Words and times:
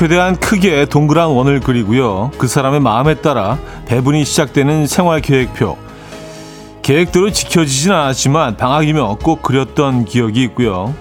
최대한 0.00 0.34
크게 0.34 0.86
동그란 0.86 1.28
원을 1.28 1.60
그리고요. 1.60 2.30
그 2.38 2.48
사람의 2.48 2.80
마음에 2.80 3.16
따라 3.16 3.58
배분이 3.84 4.24
시작되는 4.24 4.86
생활 4.86 5.20
계획표. 5.20 5.76
계획대로 6.80 7.30
지켜지진 7.30 7.92
않았지만 7.92 8.56
방학이면 8.56 9.18
꼭 9.18 9.42
그렸던 9.42 10.06
기억이 10.06 10.42
있고요. 10.44 10.94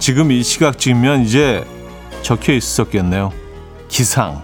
지금 0.00 0.32
이 0.32 0.42
시각쯤이면 0.42 1.22
이제 1.22 1.64
적혀 2.22 2.52
있었겠네요. 2.52 3.30
기상. 3.86 4.42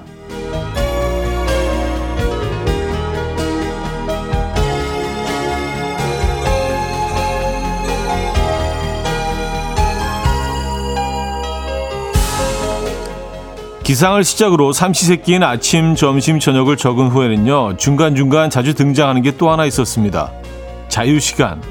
기상을 13.88 14.22
시작으로 14.22 14.74
삼시세끼인 14.74 15.42
아침, 15.42 15.94
점심, 15.94 16.38
저녁을 16.38 16.76
적은 16.76 17.08
후에는요, 17.08 17.78
중간중간 17.78 18.50
자주 18.50 18.74
등장하는 18.74 19.22
게 19.22 19.30
또 19.38 19.50
하나 19.50 19.64
있었습니다. 19.64 20.30
자유시간. 20.88 21.62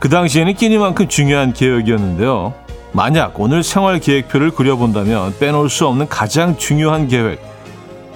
그 0.00 0.08
당시에는 0.08 0.54
끼니만큼 0.54 1.06
중요한 1.06 1.52
계획이었는데요. 1.52 2.52
만약 2.90 3.38
오늘 3.38 3.62
생활 3.62 4.00
계획표를 4.00 4.50
그려본다면 4.50 5.38
빼놓을 5.38 5.70
수 5.70 5.86
없는 5.86 6.08
가장 6.08 6.56
중요한 6.56 7.06
계획, 7.06 7.40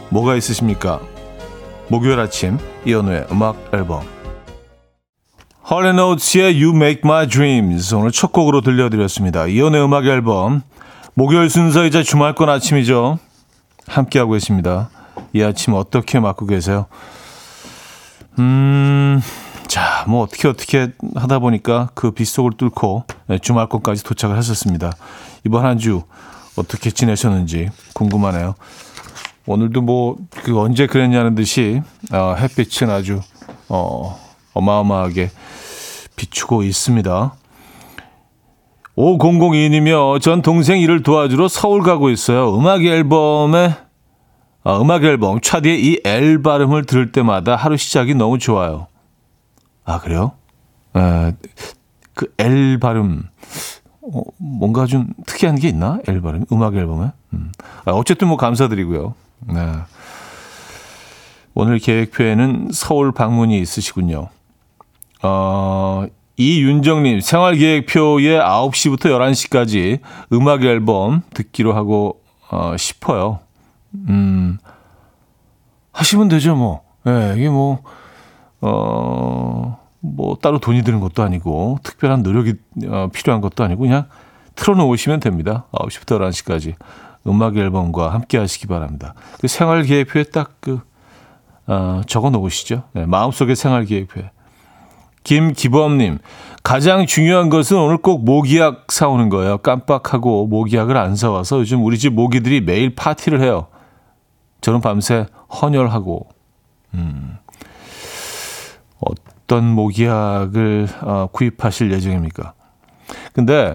뭐가 0.09 0.35
있으십니까? 0.35 0.99
목요일 1.87 2.19
아침, 2.19 2.59
이연우의 2.85 3.27
음악 3.31 3.57
앨범. 3.73 4.03
헐레노츠의 5.71 6.61
You 6.61 6.75
Make 6.75 7.03
My 7.05 7.29
Dreams 7.29 7.95
오늘 7.95 8.11
첫 8.11 8.33
곡으로 8.33 8.61
들려드렸습니다. 8.63 9.47
이연우의 9.47 9.85
음악 9.85 10.05
앨범. 10.07 10.63
목요일 11.15 11.49
순서이자 11.49 12.03
주말권 12.03 12.49
아침이죠. 12.49 13.21
함께하고 13.89 14.33
계십니다. 14.33 14.91
이 15.33 15.43
아침 15.43 15.75
어떻게 15.75 16.19
맞고 16.21 16.47
계세요? 16.47 16.87
음, 18.39 19.21
자, 19.67 20.05
뭐 20.07 20.23
어떻게 20.23 20.49
어떻게 20.49 20.93
하다 21.15 21.39
보니까 21.39 21.91
그 21.95 22.11
빗속을 22.11 22.53
뚫고 22.57 23.05
네, 23.29 23.39
주말권까지 23.39 24.05
도착을 24.05 24.37
했었습니다. 24.37 24.93
이번 25.45 25.65
한 25.65 25.79
주 25.79 26.03
어떻게 26.57 26.91
지내셨는지 26.91 27.69
궁금하네요. 27.95 28.55
오늘도 29.47 29.83
뭐 29.83 30.17
그 30.43 30.59
언제 30.59 30.87
그랬냐는 30.87 31.35
듯이 31.35 31.83
어, 32.13 32.35
햇빛은 32.39 32.91
아주 32.91 33.21
어, 33.69 34.19
어마어마하게 34.55 35.31
비추고 36.17 36.63
있습니다. 36.63 37.35
5002님이요. 38.97 40.21
전 40.21 40.43
동생 40.43 40.81
일을 40.81 41.03
도와주러 41.03 41.49
서울 41.49 41.83
가고 41.83 42.11
있어요. 42.11 42.57
음악 42.57 42.85
앨범에 42.85 43.77
아, 44.65 44.81
음악 44.81 45.05
앨범 45.05 45.41
차디의 45.41 45.85
이 45.85 46.01
L 46.05 46.43
발음을 46.43 46.87
들을 46.87 47.13
때마다 47.13 47.55
하루 47.55 47.77
시작이 47.77 48.15
너무 48.15 48.39
좋아요. 48.39 48.89
아 49.85 50.01
그래요? 50.01 50.33
에, 50.97 51.33
그 52.15 52.33
L 52.39 52.79
발음 52.81 53.29
어, 54.03 54.23
뭔가 54.39 54.87
좀 54.87 55.09
특이한 55.27 55.57
게 55.57 55.69
있나? 55.69 56.01
L 56.09 56.21
발음 56.21 56.47
음악 56.51 56.75
앨범에. 56.75 57.13
음. 57.35 57.53
아, 57.85 57.93
어쨌든 57.93 58.29
뭐 58.29 58.37
감사드리고요. 58.37 59.15
네. 59.49 59.73
오늘 61.55 61.79
계획표에는 61.79 62.71
서울 62.73 63.13
방문이 63.13 63.59
있으시군요. 63.61 64.29
어, 65.23 66.07
이윤정님, 66.37 67.21
생활계획표에 67.21 68.39
9시부터 68.39 69.07
11시까지 69.07 70.01
음악 70.33 70.65
앨범 70.65 71.23
듣기로 71.33 71.73
하고 71.73 72.21
어, 72.51 72.77
싶어요. 72.77 73.41
음, 74.09 74.59
하시면 75.93 76.29
되죠, 76.29 76.55
뭐. 76.55 76.83
예, 77.07 77.11
네, 77.11 77.35
이게 77.37 77.49
뭐, 77.49 77.83
어, 78.61 79.79
뭐, 80.01 80.37
따로 80.41 80.59
돈이 80.59 80.83
드는 80.83 81.01
것도 81.01 81.23
아니고, 81.23 81.79
특별한 81.83 82.23
노력이 82.23 82.55
어, 82.89 83.09
필요한 83.13 83.41
것도 83.41 83.65
아니고, 83.65 83.83
그냥 83.83 84.07
틀어놓으시면 84.57 85.21
됩니다. 85.21 85.65
9시부터 85.73 86.21
11시까지. 86.21 86.75
음악 87.27 87.57
앨범과 87.57 88.13
함께 88.13 88.39
하시기 88.39 88.67
바랍니다. 88.67 89.15
그 89.41 89.49
생활 89.49 89.83
계획표에 89.83 90.25
딱 90.25 90.57
그, 90.61 90.81
어, 91.67 92.03
적어 92.07 92.31
놓으시죠. 92.31 92.85
네, 92.93 93.07
마음속에 93.07 93.55
생활 93.55 93.85
계획표에. 93.85 94.31
김기범님, 95.27 96.19
가장 96.63 97.05
중요한 97.05 97.51
것은 97.51 97.77
오늘 97.77 97.97
꼭 97.97 98.25
모기약 98.25 98.93
사오는 98.93 99.29
거예요. 99.29 99.59
깜빡하고 99.59 100.47
모기약을 100.47 100.97
안 100.97 101.17
사와서 101.17 101.59
요즘 101.59 101.85
우리 101.85 101.99
집 101.99 102.13
모기들이 102.13 102.61
매일 102.61 102.95
파티를 102.95 103.43
해요. 103.43 103.67
저는 104.61 104.81
밤새 104.81 105.27
헌혈하고, 105.61 106.29
음, 106.95 107.39
어떤 109.01 109.65
모기약을 109.65 110.89
어, 111.03 111.29
구입하실 111.33 111.93
예정입니까? 111.93 112.55
근데 113.33 113.75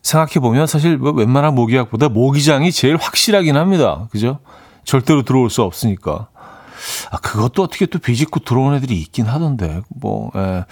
생각해보면 0.00 0.66
사실 0.66 0.96
뭐 0.96 1.12
웬만한 1.12 1.54
모기약보다 1.54 2.08
모기장이 2.08 2.72
제일 2.72 2.96
확실하긴 2.96 3.58
합니다. 3.58 4.08
그죠? 4.10 4.38
절대로 4.84 5.24
들어올 5.24 5.50
수 5.50 5.62
없으니까. 5.62 6.28
아, 7.10 7.18
그것도 7.18 7.62
어떻게 7.62 7.86
또 7.86 7.98
비집고 7.98 8.40
들어온 8.40 8.74
애들이 8.74 9.00
있긴 9.00 9.26
하던데, 9.26 9.82
뭐, 9.88 10.30
예, 10.36 10.64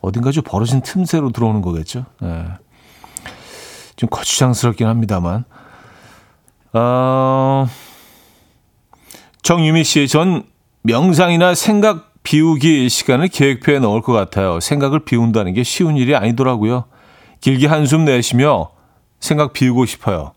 어딘가 0.00 0.30
좀 0.30 0.42
벌어진 0.44 0.80
틈새로 0.80 1.30
들어오는 1.30 1.62
거겠죠. 1.62 2.04
예. 2.22 2.44
좀 3.96 4.08
거추장스럽긴 4.08 4.86
합니다만. 4.86 5.44
어, 6.72 7.66
정유미 9.42 9.84
씨, 9.84 10.08
전 10.08 10.44
명상이나 10.82 11.54
생각 11.54 12.08
비우기 12.22 12.88
시간을 12.88 13.28
계획표에 13.28 13.78
넣을 13.78 14.02
것 14.02 14.12
같아요. 14.12 14.60
생각을 14.60 15.04
비운다는 15.04 15.54
게 15.54 15.62
쉬운 15.62 15.96
일이 15.96 16.14
아니더라고요. 16.14 16.84
길게 17.40 17.66
한숨 17.66 18.04
내쉬며 18.04 18.70
생각 19.20 19.52
비우고 19.52 19.86
싶어요. 19.86 20.32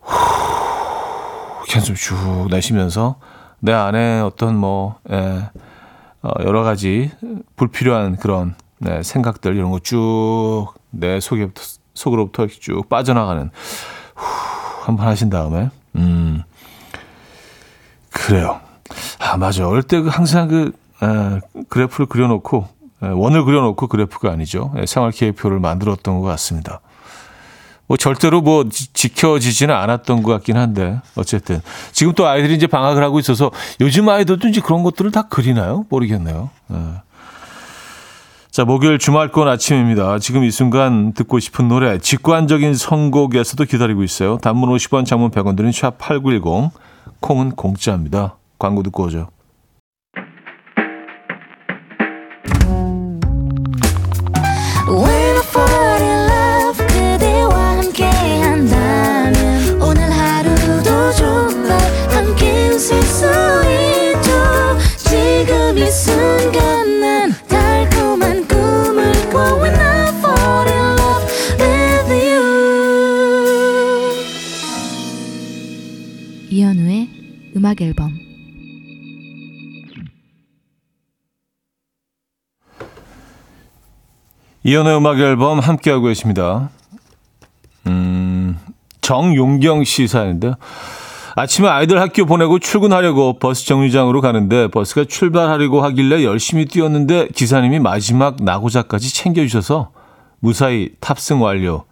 후, 0.00 1.64
한숨 1.68 1.94
쭉 1.94 2.46
내쉬면서 2.50 3.16
내 3.64 3.72
안에 3.72 4.20
어떤 4.20 4.56
뭐 4.56 4.96
예, 5.10 5.48
어, 6.22 6.30
여러 6.44 6.62
가지 6.62 7.10
불필요한 7.56 8.16
그런 8.16 8.54
네, 8.78 9.02
생각들 9.02 9.56
이런 9.56 9.70
거 9.70 9.78
쭉 9.78 10.74
내 10.90 11.18
속에부터 11.18 11.62
속으로부터 11.94 12.46
쭉 12.46 12.88
빠져나가는 12.88 13.50
후, 14.14 14.24
한번 14.84 15.06
하신 15.06 15.30
다음에 15.30 15.70
음 15.96 16.42
그래요. 18.10 18.60
아 19.18 19.36
맞아. 19.36 19.66
어릴 19.66 19.82
때그 19.82 20.08
항상 20.08 20.48
그 20.48 20.72
에, 21.02 21.62
그래프를 21.68 22.06
그려놓고 22.06 22.68
에, 23.02 23.08
원을 23.08 23.44
그려놓고 23.44 23.86
그래프가 23.88 24.30
아니죠. 24.30 24.72
에, 24.76 24.86
생활 24.86 25.10
계획표를 25.10 25.58
만들었던 25.58 26.20
것 26.20 26.26
같습니다. 26.28 26.80
뭐 27.86 27.96
절대로 27.96 28.40
뭐 28.40 28.64
지켜지지는 28.70 29.74
않았던 29.74 30.22
것 30.22 30.32
같긴 30.32 30.56
한데 30.56 31.00
어쨌든 31.16 31.60
지금 31.92 32.12
또 32.14 32.26
아이들이 32.26 32.54
이제 32.54 32.66
방학을 32.66 33.02
하고 33.02 33.18
있어서 33.18 33.50
요즘 33.80 34.08
아이들도 34.08 34.48
이제 34.48 34.60
그런 34.60 34.82
것들을 34.82 35.10
다 35.10 35.22
그리나요? 35.28 35.84
모르겠네요. 35.90 36.50
네. 36.68 36.78
자 38.50 38.64
목요일 38.64 38.98
주말권 38.98 39.48
아침입니다. 39.48 40.18
지금 40.20 40.44
이 40.44 40.50
순간 40.50 41.12
듣고 41.12 41.40
싶은 41.40 41.68
노래 41.68 41.98
직관적인 41.98 42.74
선곡에서도 42.74 43.62
기다리고 43.64 44.02
있어요. 44.04 44.38
단문 44.38 44.70
50원, 44.70 45.04
장문 45.04 45.30
100원 45.30 45.56
드는 45.56 45.72
샵 45.72 45.98
8910 45.98 46.70
콩은 47.20 47.52
공짜입니다. 47.56 48.36
광고 48.58 48.82
듣고 48.82 49.04
오죠. 49.04 49.33
음악 77.74 77.80
앨범 77.80 78.12
이연의 84.62 84.96
음악 84.96 85.18
앨범 85.18 85.58
함께하고 85.58 86.06
계십니다. 86.06 86.70
음, 87.86 88.58
정용경 89.00 89.84
씨 89.84 90.06
사연인데요. 90.06 90.54
아침에 91.36 91.68
아이들 91.68 92.00
학교 92.00 92.24
보내고 92.24 92.60
출근하려고 92.60 93.38
버스 93.38 93.66
정류장으로 93.66 94.20
가는데 94.20 94.68
버스가 94.68 95.04
출발하려고 95.04 95.82
하길래 95.82 96.24
열심히 96.24 96.66
뛰었는데 96.66 97.28
기사님이 97.34 97.80
마지막 97.80 98.36
나고자까지 98.40 99.12
챙겨주셔서 99.12 99.90
무사히 100.38 100.92
탑승 101.00 101.42
완료. 101.42 101.84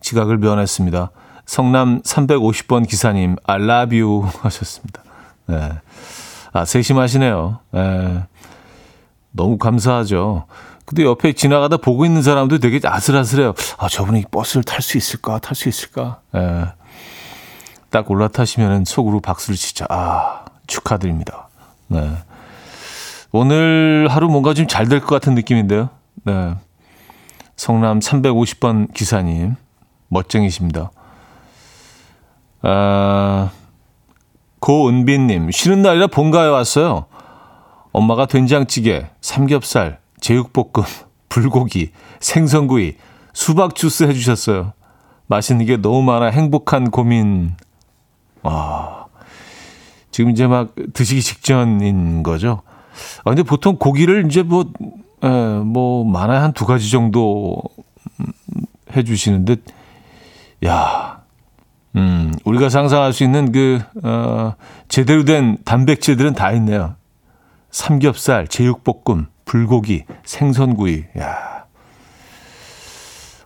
지각을 0.00 0.38
면했습니다. 0.38 1.10
성남 1.46 2.00
350번 2.02 2.88
기사님, 2.88 3.36
you 3.46 4.24
하셨습니다. 4.42 5.02
네. 5.46 5.72
아, 6.52 6.64
세심하시네요. 6.64 7.58
네. 7.72 8.22
너무 9.32 9.58
감사하죠. 9.58 10.46
근데 10.84 11.02
옆에 11.02 11.32
지나가다 11.32 11.76
보고 11.78 12.06
있는 12.06 12.22
사람도 12.22 12.58
되게 12.58 12.80
아슬아슬해요. 12.86 13.54
아, 13.78 13.88
저분이 13.88 14.24
버스를 14.30 14.62
탈 14.62 14.80
수 14.82 14.96
있을까? 14.96 15.38
탈 15.38 15.54
수 15.54 15.68
있을까? 15.68 16.20
네. 16.32 16.66
딱 17.90 18.10
올라타시면 18.10 18.84
속으로 18.84 19.20
박수를 19.20 19.56
치자. 19.56 19.86
아, 19.90 20.44
축하드립니다. 20.66 21.48
네. 21.88 22.16
오늘 23.32 24.06
하루 24.10 24.28
뭔가 24.28 24.54
좀 24.54 24.66
잘 24.66 24.88
될 24.88 25.00
것 25.00 25.08
같은 25.08 25.34
느낌인데요. 25.34 25.90
네. 26.24 26.54
성남 27.56 27.98
350번 28.00 28.92
기사님, 28.94 29.56
멋쟁이십니다. 30.08 30.90
아, 32.62 33.50
고은빈님, 34.66 35.52
쉬는 35.52 35.82
날이라 35.82 36.08
본가에 36.08 36.48
왔어요. 36.48 37.06
엄마가 37.92 38.26
된장찌개, 38.26 39.06
삼겹살, 39.20 40.00
제육볶음, 40.18 40.84
불고기, 41.30 41.92
생선구이, 42.18 42.94
수박 43.32 43.76
주스 43.76 44.02
해주셨어요. 44.02 44.72
맛있는 45.28 45.66
게 45.66 45.76
너무 45.76 46.02
많아 46.02 46.26
행복한 46.26 46.90
고민. 46.90 47.54
와, 48.42 49.06
지금 50.10 50.32
이제 50.32 50.48
막 50.48 50.74
드시기 50.94 51.22
직전인 51.22 52.24
거죠. 52.24 52.62
아, 53.18 53.30
근데 53.30 53.44
보통 53.44 53.76
고기를 53.76 54.26
이제 54.26 54.42
뭐, 54.42 54.64
에, 55.22 55.28
뭐, 55.28 56.04
많아야 56.04 56.42
한 56.42 56.52
두 56.52 56.66
가지 56.66 56.90
정도 56.90 57.62
해주시는데, 58.96 59.58
야, 60.66 61.15
음, 61.96 62.32
우리가 62.44 62.68
상상할 62.68 63.12
수 63.12 63.24
있는 63.24 63.52
그, 63.52 63.80
어, 64.02 64.54
제대로 64.88 65.24
된 65.24 65.56
단백질들은 65.64 66.34
다 66.34 66.52
있네요. 66.52 66.94
삼겹살, 67.70 68.46
제육볶음, 68.48 69.26
불고기, 69.44 70.04
생선구이, 70.24 71.04
야. 71.18 71.64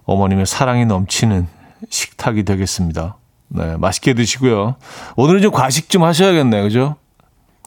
어머님의 0.05 0.47
사랑이 0.47 0.87
넘치는 0.87 1.47
식탁이 1.89 2.43
되겠습니다. 2.45 3.17
네, 3.49 3.77
맛있게 3.77 4.15
드시고요. 4.15 4.77
오늘은 5.17 5.43
좀 5.43 5.53
과식 5.53 5.89
좀 5.89 6.03
하셔야겠네요. 6.05 6.63
그죠? 6.65 6.97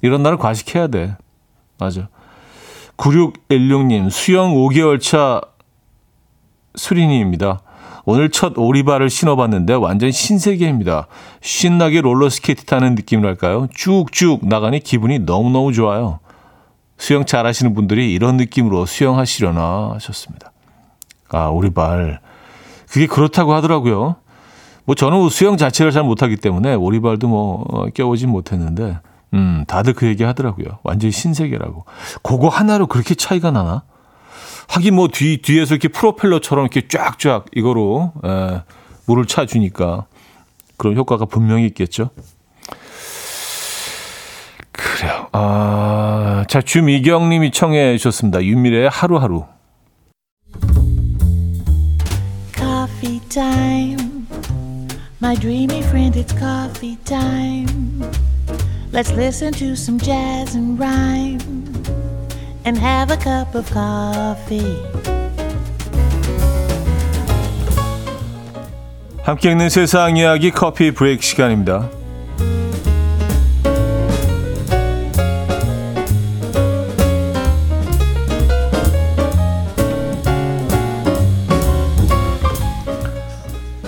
이런 0.01 0.23
날은 0.23 0.37
과식해야 0.37 0.87
돼. 0.87 1.15
맞아. 1.79 2.09
9616님, 2.97 4.09
수영 4.09 4.53
5개월 4.53 4.99
차 4.99 5.41
수린이입니다. 6.75 7.61
오늘 8.05 8.29
첫 8.29 8.53
오리발을 8.57 9.09
신어봤는데 9.09 9.73
완전 9.75 10.11
신세계입니다. 10.11 11.07
신나게 11.41 12.01
롤러스케이트 12.01 12.65
타는 12.65 12.95
느낌이랄까요? 12.95 13.67
쭉쭉 13.73 14.45
나가니 14.47 14.81
기분이 14.81 15.19
너무너무 15.19 15.71
좋아요. 15.71 16.19
수영 16.97 17.25
잘하시는 17.25 17.73
분들이 17.73 18.13
이런 18.13 18.37
느낌으로 18.37 18.85
수영하시려나 18.85 19.91
하셨습니다. 19.95 20.51
아, 21.29 21.47
오리발. 21.47 22.19
그게 22.89 23.07
그렇다고 23.07 23.53
하더라고요. 23.53 24.17
뭐 24.85 24.95
저는 24.95 25.29
수영 25.29 25.57
자체를 25.57 25.91
잘 25.91 26.03
못하기 26.03 26.37
때문에 26.37 26.75
오리발도 26.75 27.27
뭐 27.27 27.65
어, 27.69 27.85
껴오진 27.87 28.29
못했는데 28.29 28.99
음, 29.33 29.63
다들 29.67 29.93
그 29.93 30.05
얘기 30.07 30.23
하더라고요. 30.23 30.79
완전히 30.83 31.11
신세계라고. 31.11 31.85
그거 32.21 32.49
하나로 32.49 32.87
그렇게 32.87 33.15
차이가 33.15 33.49
나나? 33.49 33.83
하긴 34.67 34.95
뭐 34.95 35.07
뒤, 35.07 35.41
뒤에서 35.41 35.75
이렇게 35.75 35.87
프로펠러처럼 35.87 36.65
이렇게 36.65 36.87
쫙쫙 36.87 37.45
이거로, 37.55 38.13
에, 38.23 38.61
물을 39.05 39.25
차주니까 39.25 40.05
그런 40.77 40.95
효과가 40.97 41.25
분명히 41.25 41.65
있겠죠. 41.67 42.09
그래요. 44.71 45.27
아, 45.31 46.45
자, 46.47 46.61
주미경 46.61 47.29
님이 47.29 47.51
청해 47.51 47.97
주셨습니다. 47.97 48.43
윤미래의 48.43 48.89
하루하루. 48.89 49.45
Coffee. 52.55 53.13
My 55.23 55.35
dreamy 55.35 55.79
friend, 55.79 56.15
it's 56.15 56.33
coffee 56.33 56.97
time. 57.05 58.03
Let's 58.91 59.11
listen 59.11 59.53
to 59.53 59.71
some 59.71 59.97
jazz 59.97 60.53
and 60.53 60.77
rhyme 60.77 61.72
and 62.65 62.77
have 62.79 63.11
a 63.11 63.17
cup 63.17 63.55
of 63.55 63.71
coffee. 63.71 64.77
함께 69.23 69.51
읽는 69.51 69.69
세상 69.69 70.17
이야기 70.17 70.51
커피 70.51 70.91
브레이크 70.91 71.23
시간입니다. 71.23 71.89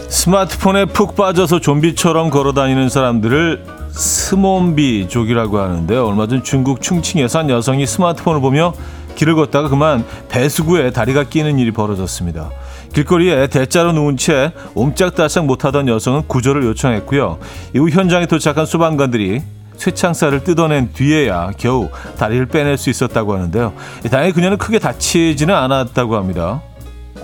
스마트폰에 0.10 0.86
푹 0.86 1.16
빠져서 1.16 1.60
좀비처럼 1.60 2.32
걸어 2.32 2.54
다니는 2.54 2.90
사람들을 2.90 3.85
스몬비족이라고 3.96 5.60
하는데요. 5.60 6.06
얼마 6.06 6.28
전 6.28 6.44
중국 6.44 6.82
충칭에서 6.82 7.40
한 7.40 7.50
여성이 7.50 7.88
스마트폰을 7.88 8.42
보며 8.42 8.74
길을 9.16 9.36
걷다가 9.36 9.70
그만 9.70 10.06
배수구에 10.30 10.92
다리가 10.92 11.24
끼는 11.24 11.58
일이 11.58 11.72
벌어졌습니다. 11.72 12.50
길거리에 12.94 13.48
대자로 13.48 13.94
누운 13.94 14.18
채 14.18 14.52
옴짝달싹 14.74 15.46
못하던 15.46 15.88
여성은 15.88 16.24
구조를 16.28 16.64
요청했고요. 16.64 17.40
이후 17.74 17.90
현장에 17.90 18.26
도착한 18.26 18.66
소방관들이 18.66 19.42
쇠창살을 19.78 20.44
뜯어낸 20.44 20.92
뒤에야 20.94 21.52
겨우 21.58 21.90
다리를 22.18 22.46
빼낼 22.46 22.78
수 22.78 22.90
있었다고 22.90 23.34
하는데요. 23.34 23.74
다행히 24.10 24.32
그녀는 24.32 24.58
크게 24.58 24.80
다치지는 24.80 25.54
않았다고 25.54 26.16
합니다. 26.16 26.62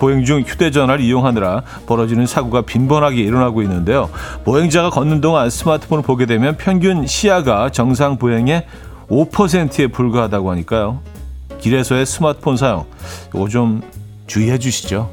보행 0.02 0.24
중 0.24 0.40
휴대전화를 0.40 1.04
이용하느라 1.04 1.62
벌어지는 1.86 2.26
사고가 2.26 2.62
빈번하게 2.62 3.18
일어나고 3.18 3.62
있는데요. 3.62 4.10
보행자가 4.42 4.90
걷는 4.90 5.20
동안 5.20 5.48
스마트폰을 5.48 6.02
보게 6.02 6.26
되면 6.26 6.56
평균 6.56 7.06
시야가 7.06 7.70
정상 7.70 8.18
보행의 8.18 8.66
5%에 9.08 9.86
불과하다고 9.86 10.50
하니까요. 10.50 10.98
길에서의 11.60 12.04
스마트폰 12.04 12.56
사용 12.56 12.84
이거 13.32 13.48
좀 13.48 13.80
주의해 14.26 14.58
주시죠. 14.58 15.08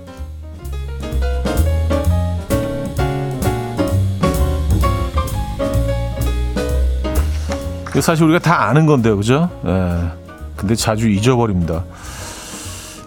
사실 8.02 8.24
우리가 8.24 8.40
다 8.40 8.64
아는 8.64 8.88
건데요, 8.88 9.18
그죠? 9.18 9.52
예. 9.68 10.10
근데 10.56 10.74
자주 10.74 11.10
잊어버립니다. 11.10 11.84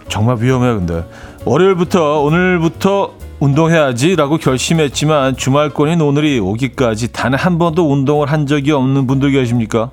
정말 0.07 0.37
위험해요, 0.39 0.75
근데. 0.75 1.03
월요일부터 1.45 2.21
오늘부터 2.21 3.13
운동해야지라고 3.39 4.37
결심했지만 4.37 5.35
주말권인 5.35 5.99
오늘이 5.99 6.39
오기까지 6.39 7.11
단 7.11 7.33
한 7.33 7.57
번도 7.57 7.91
운동을 7.91 8.31
한 8.31 8.47
적이 8.47 8.71
없는 8.71 9.07
분들 9.07 9.31
계십니까? 9.31 9.91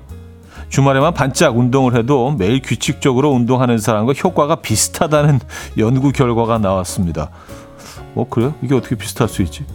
주말에만 0.69 1.13
반짝 1.13 1.57
운동을 1.57 1.97
해도 1.97 2.31
매일 2.37 2.61
규칙적으로 2.63 3.31
운동하는 3.31 3.77
사람과 3.77 4.13
효과가 4.13 4.55
비슷하다는 4.57 5.39
연구 5.79 6.13
결과가 6.13 6.59
나왔습니다. 6.59 7.29
어 8.15 8.25
그래요? 8.29 8.53
이게 8.61 8.73
어떻게 8.75 8.95
비슷할 8.95 9.27
수 9.27 9.41
있지? 9.41 9.65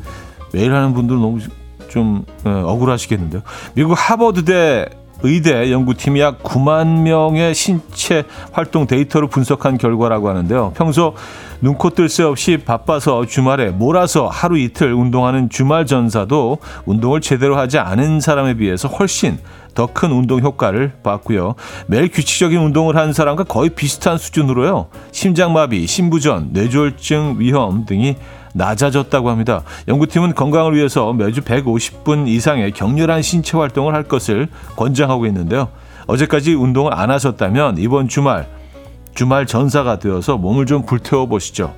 매일 0.52 0.72
하는 0.72 0.94
분들 0.94 1.16
너무 1.16 1.40
좀 1.88 2.24
어, 2.44 2.50
억울하시겠는데요. 2.64 3.42
미국 3.74 3.94
하버드대 3.98 4.86
의대 5.22 5.72
연구팀이 5.72 6.20
약 6.20 6.42
9만 6.42 7.02
명의 7.02 7.54
신체 7.54 8.24
활동 8.52 8.86
데이터를 8.86 9.28
분석한 9.28 9.78
결과라고 9.78 10.28
하는데요. 10.28 10.72
평소 10.76 11.14
눈코 11.62 11.90
뜰 11.90 12.08
새 12.08 12.22
없이 12.22 12.58
바빠서 12.58 13.24
주말에 13.26 13.70
몰아서 13.70 14.28
하루 14.28 14.58
이틀 14.58 14.92
운동하는 14.92 15.48
주말 15.48 15.86
전사도 15.86 16.58
운동을 16.84 17.20
제대로 17.20 17.56
하지 17.56 17.78
않은 17.78 18.20
사람에 18.20 18.54
비해서 18.54 18.88
훨씬 18.88 19.38
더 19.74 19.86
큰 19.92 20.10
운동 20.10 20.40
효과를 20.40 20.92
봤고요. 21.02 21.54
매일 21.86 22.10
규칙적인 22.10 22.58
운동을 22.58 22.96
하는 22.96 23.12
사람과 23.12 23.44
거의 23.44 23.70
비슷한 23.70 24.16
수준으로요. 24.18 24.88
심장마비, 25.12 25.86
심부전, 25.86 26.50
뇌졸중 26.52 27.36
위험 27.38 27.84
등이 27.84 28.16
낮아졌다고 28.56 29.30
합니다. 29.30 29.62
연구팀은 29.86 30.34
건강을 30.34 30.74
위해서 30.74 31.12
매주 31.12 31.42
150분 31.42 32.26
이상의 32.26 32.72
격렬한 32.72 33.22
신체 33.22 33.56
활동을 33.56 33.94
할 33.94 34.04
것을 34.04 34.48
권장하고 34.76 35.26
있는데요. 35.26 35.68
어제까지 36.06 36.54
운동을 36.54 36.94
안 36.94 37.10
하셨다면 37.10 37.78
이번 37.78 38.08
주말 38.08 38.48
주말 39.14 39.46
전사가 39.46 39.98
되어서 39.98 40.36
몸을 40.36 40.66
좀 40.66 40.84
불태워 40.84 41.26
보시죠. 41.26 41.74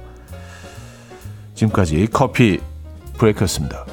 지금까지 1.54 2.08
커피 2.12 2.60
브레이크였습니다. 3.18 3.84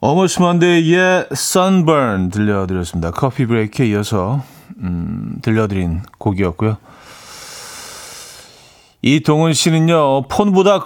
어머스 0.00 0.40
먼데이의 0.40 1.28
Sunburn 1.30 2.30
들려드렸습니다. 2.30 3.12
커피 3.12 3.46
브레이크에 3.46 3.86
이어서 3.88 4.42
음, 4.78 5.36
들려드린 5.42 6.02
곡이었고요. 6.18 6.76
이동훈 9.02 9.52
씨는요, 9.52 10.22
폰보다 10.28 10.84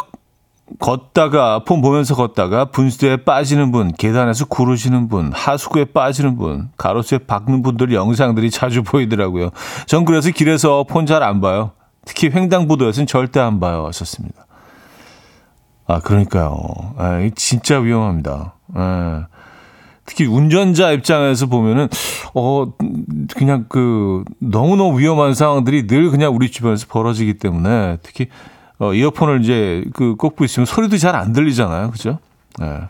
걷다가, 0.80 1.60
폰 1.64 1.80
보면서 1.80 2.14
걷다가 2.14 2.66
분수대에 2.66 3.18
빠지는 3.18 3.70
분, 3.70 3.92
계단에서 3.92 4.46
구르시는 4.46 5.08
분, 5.08 5.32
하수구에 5.32 5.84
빠지는 5.86 6.36
분, 6.36 6.70
가로수에 6.76 7.18
박는 7.18 7.62
분들 7.62 7.92
영상들이 7.92 8.50
자주 8.50 8.82
보이더라고요. 8.82 9.50
전 9.86 10.04
그래서 10.04 10.30
길에서 10.30 10.84
폰 10.88 11.06
잘 11.06 11.22
안 11.22 11.40
봐요. 11.40 11.72
특히 12.04 12.30
횡단보도에서는 12.30 13.06
절대 13.06 13.38
안 13.38 13.60
봐요. 13.60 13.86
하셨습니다. 13.86 14.46
아, 15.86 16.00
그러니까요. 16.00 16.56
아, 16.96 17.28
진짜 17.36 17.78
위험합니다. 17.78 18.54
아, 18.74 19.26
특히 20.04 20.24
운전자 20.26 20.90
입장에서 20.90 21.46
보면은, 21.46 21.88
어, 22.34 22.72
그냥 23.34 23.66
그, 23.68 24.24
너무너무 24.38 24.98
위험한 24.98 25.34
상황들이 25.34 25.86
늘 25.86 26.10
그냥 26.10 26.34
우리 26.34 26.50
주변에서 26.50 26.86
벌어지기 26.88 27.34
때문에 27.34 27.98
특히 28.02 28.28
어, 28.78 28.92
이어폰을 28.92 29.42
이제 29.42 29.84
그 29.94 30.16
꽂고 30.16 30.44
있으면 30.44 30.66
소리도 30.66 30.98
잘 30.98 31.14
안 31.14 31.32
들리잖아요. 31.32 31.90
그죠? 31.90 32.18
네. 32.58 32.80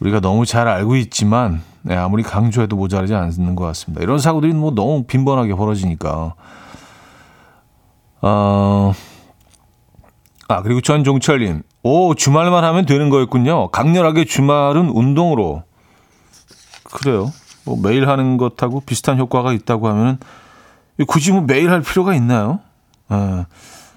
우리가 0.00 0.20
너무 0.20 0.44
잘 0.44 0.66
알고 0.68 0.96
있지만, 0.96 1.62
네, 1.82 1.94
아무리 1.96 2.22
강조해도 2.22 2.76
모자라지 2.76 3.14
않는 3.14 3.54
것 3.54 3.64
같습니다. 3.66 4.02
이런 4.02 4.18
사고들이 4.18 4.52
뭐 4.52 4.72
너무 4.74 5.04
빈번하게 5.04 5.54
벌어지니까. 5.54 6.34
어, 8.22 8.92
아, 10.48 10.62
그리고 10.62 10.80
전종철님. 10.80 11.62
오, 11.82 12.14
주말만 12.14 12.64
하면 12.64 12.86
되는 12.86 13.08
거였군요. 13.10 13.68
강렬하게 13.68 14.24
주말은 14.24 14.88
운동으로. 14.88 15.62
그래요. 16.82 17.32
뭐 17.66 17.78
매일 17.82 18.08
하는 18.08 18.38
것하고 18.38 18.80
비슷한 18.80 19.18
효과가 19.18 19.52
있다고 19.52 19.88
하면은 19.88 20.16
굳이 21.06 21.32
뭐 21.32 21.42
매일 21.42 21.70
할 21.70 21.82
필요가 21.82 22.14
있나요? 22.14 22.60
아, 23.08 23.44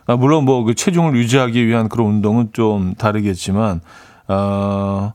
아 0.05 0.15
물론 0.17 0.43
뭐 0.43 0.63
그 0.65 0.75
체중을 0.75 1.15
유지하기 1.15 1.65
위한 1.65 1.87
그런 1.87 2.07
운동은 2.07 2.49
좀 2.51 2.93
다르겠지만, 2.95 3.79
어, 4.27 5.13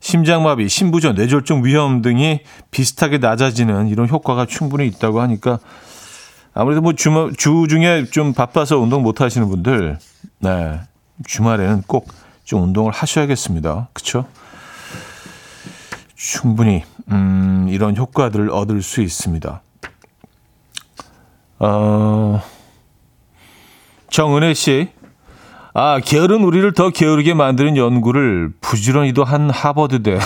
심장마비, 0.00 0.68
심부전, 0.68 1.16
뇌졸중 1.16 1.64
위험 1.64 2.00
등이 2.00 2.40
비슷하게 2.70 3.18
낮아지는 3.18 3.88
이런 3.88 4.08
효과가 4.08 4.46
충분히 4.46 4.86
있다고 4.86 5.20
하니까 5.20 5.58
아무래도 6.54 6.80
뭐 6.80 6.94
주, 6.94 7.32
주 7.36 7.66
중에 7.68 8.06
좀 8.10 8.32
바빠서 8.32 8.78
운동 8.78 9.02
못 9.02 9.20
하시는 9.20 9.46
분들, 9.48 9.98
네. 10.40 10.80
주말에는 11.26 11.82
꼭 11.86 12.26
좀 12.46 12.62
운동을 12.62 12.92
하셔야겠습니다. 12.92 13.88
그쵸? 13.92 14.24
충분히, 16.16 16.82
음, 17.10 17.66
이런 17.68 17.96
효과들을 17.96 18.50
얻을 18.50 18.82
수 18.82 19.02
있습니다. 19.02 19.60
어, 21.58 22.42
정은혜 24.10 24.54
씨. 24.54 24.88
아, 25.74 26.00
게으른 26.00 26.42
우리를 26.42 26.72
더 26.72 26.88
게으르게 26.88 27.34
만드는 27.34 27.76
연구를 27.76 28.50
부지런히도 28.62 29.24
한 29.24 29.50
하버드대. 29.50 30.18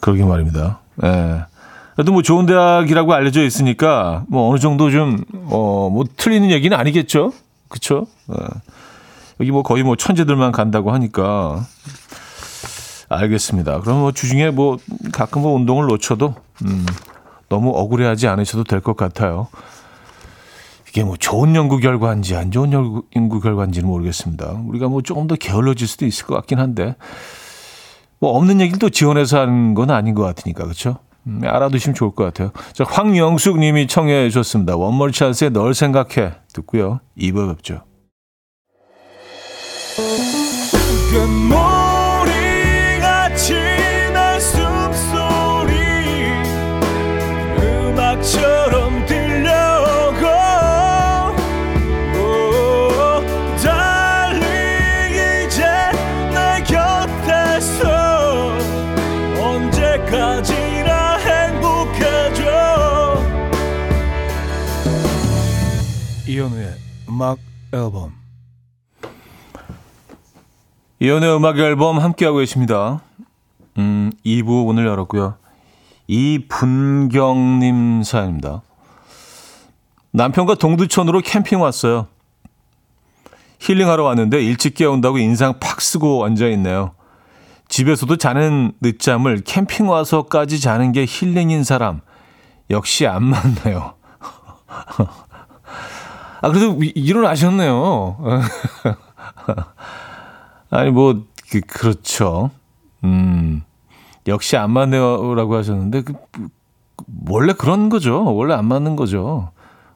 그러게 0.00 0.24
말입니다. 0.24 0.80
예. 1.04 1.08
네. 1.08 1.40
그래도 1.94 2.12
뭐 2.12 2.22
좋은 2.22 2.46
대학이라고 2.46 3.12
알려져 3.12 3.44
있으니까 3.44 4.24
뭐 4.28 4.50
어느 4.50 4.58
정도 4.58 4.90
좀, 4.90 5.18
어, 5.50 5.88
뭐 5.92 6.04
틀리는 6.16 6.50
얘기는 6.50 6.76
아니겠죠? 6.76 7.32
그쵸? 7.68 8.06
네. 8.26 8.36
여기 9.38 9.52
뭐 9.52 9.62
거의 9.62 9.84
뭐 9.84 9.94
천재들만 9.94 10.50
간다고 10.50 10.92
하니까. 10.92 11.64
알겠습니다. 13.10 13.80
그럼 13.80 14.00
뭐 14.00 14.12
주중에 14.12 14.50
뭐 14.50 14.78
가끔 15.12 15.42
뭐 15.42 15.54
운동을 15.54 15.86
놓쳐도, 15.86 16.34
음, 16.64 16.86
너무 17.48 17.70
억울해하지 17.76 18.28
않으셔도 18.28 18.64
될 18.64 18.80
것 18.80 18.96
같아요. 18.96 19.48
이게 20.88 21.04
뭐 21.04 21.16
좋은 21.16 21.54
연구 21.54 21.78
결과인지 21.78 22.34
안 22.36 22.50
좋은 22.50 22.72
연구, 22.72 23.40
결과인지는 23.40 23.88
모르겠습니다. 23.88 24.60
우리가 24.66 24.88
뭐 24.88 25.02
조금 25.02 25.26
더 25.26 25.34
게을러질 25.36 25.86
수도 25.86 26.06
있을 26.06 26.26
것 26.26 26.34
같긴 26.36 26.58
한데, 26.58 26.96
뭐 28.20 28.36
없는 28.36 28.60
얘기를 28.60 28.78
또 28.78 28.90
지원해서 28.90 29.40
하는 29.40 29.74
건 29.74 29.90
아닌 29.90 30.14
것 30.14 30.22
같으니까, 30.22 30.64
그렇죠? 30.64 30.98
음, 31.26 31.42
알아두시면 31.44 31.94
좋을 31.94 32.12
것 32.12 32.24
같아요. 32.24 32.50
자, 32.72 32.84
황영숙 32.88 33.58
님이 33.58 33.86
청해 33.86 34.30
주셨습니다. 34.30 34.76
원몰 34.76 35.12
찬스의 35.12 35.50
널 35.50 35.74
생각해 35.74 36.34
듣고요. 36.52 37.00
2부 37.18 37.54
뵙죠. 37.56 37.82
음악 67.20 67.38
앨범 67.74 68.14
이현우의 71.00 71.36
음악 71.36 71.58
앨범 71.58 71.98
함께하고 71.98 72.38
계십니다. 72.38 73.02
음, 73.76 74.10
2부 74.24 74.66
오늘 74.66 74.86
열었고요. 74.86 75.36
이분경님 76.08 78.04
사연입니다. 78.04 78.62
남편과 80.12 80.54
동두천으로 80.54 81.20
캠핑 81.20 81.60
왔어요. 81.60 82.06
힐링하러 83.58 84.02
왔는데 84.02 84.42
일찍 84.42 84.74
깨운다고 84.74 85.18
인상 85.18 85.58
팍 85.60 85.82
쓰고 85.82 86.24
앉아있네요. 86.24 86.92
집에서도 87.68 88.16
자는 88.16 88.72
늦잠을 88.80 89.42
캠핑 89.44 89.90
와서까지 89.90 90.58
자는 90.58 90.92
게 90.92 91.04
힐링인 91.06 91.64
사람. 91.64 92.00
역시 92.70 93.06
안 93.06 93.24
맞네요. 93.24 93.92
아, 96.40 96.48
그래도 96.48 96.78
일어나셨네요. 96.82 98.16
아니, 100.70 100.90
뭐, 100.90 101.24
그, 101.50 101.60
그렇죠. 101.60 102.50
음, 103.04 103.62
역시 104.26 104.56
안 104.56 104.70
맞네요라고 104.70 105.56
하셨는데, 105.56 106.02
그, 106.02 106.14
원래 107.28 107.52
그런 107.52 107.88
거죠. 107.88 108.24
원래 108.34 108.54
안 108.54 108.66
맞는 108.66 108.96
거죠. 108.96 109.50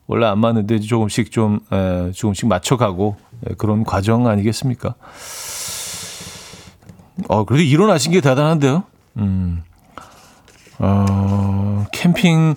원래 0.06 0.26
안 0.26 0.38
맞는데 0.38 0.80
조금씩 0.80 1.30
좀, 1.30 1.60
에, 1.72 2.12
조금씩 2.12 2.48
맞춰가고, 2.48 3.16
에, 3.48 3.54
그런 3.54 3.84
과정 3.84 4.26
아니겠습니까? 4.26 4.94
어, 7.28 7.44
그래도 7.44 7.62
일어나신 7.62 8.12
게 8.12 8.20
대단한데요. 8.20 8.82
음, 9.16 9.62
어, 10.78 11.86
캠핑, 11.92 12.54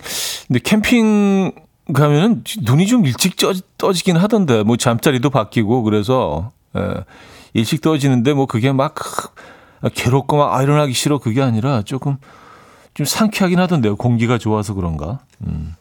근데 0.48 0.60
캠핑, 0.60 1.51
가면은 1.94 2.44
눈이 2.63 2.88
좀 2.88 3.06
일찍 3.06 3.38
쪄, 3.38 3.53
떠지긴 3.77 4.17
하던데 4.17 4.63
뭐 4.63 4.77
잠자리도 4.77 5.29
바뀌고 5.29 5.84
그래서 5.84 6.51
예, 6.75 7.06
일찍 7.53 7.82
떠지는데 7.82 8.34
뭐 8.34 8.46
그게 8.46 8.72
막 8.72 8.96
괴롭고 9.94 10.38
막 10.38 10.53
아, 10.56 10.63
일어나기 10.63 10.94
싫어 10.94 11.17
그게 11.20 11.41
아니라 11.41 11.82
조금 11.84 12.17
좀 12.94 13.06
상쾌하긴 13.06 13.60
하던데요. 13.60 13.96
공기가 13.96 14.38
좋아서 14.38 14.74
그런가. 14.74 15.20
음. 15.46 15.75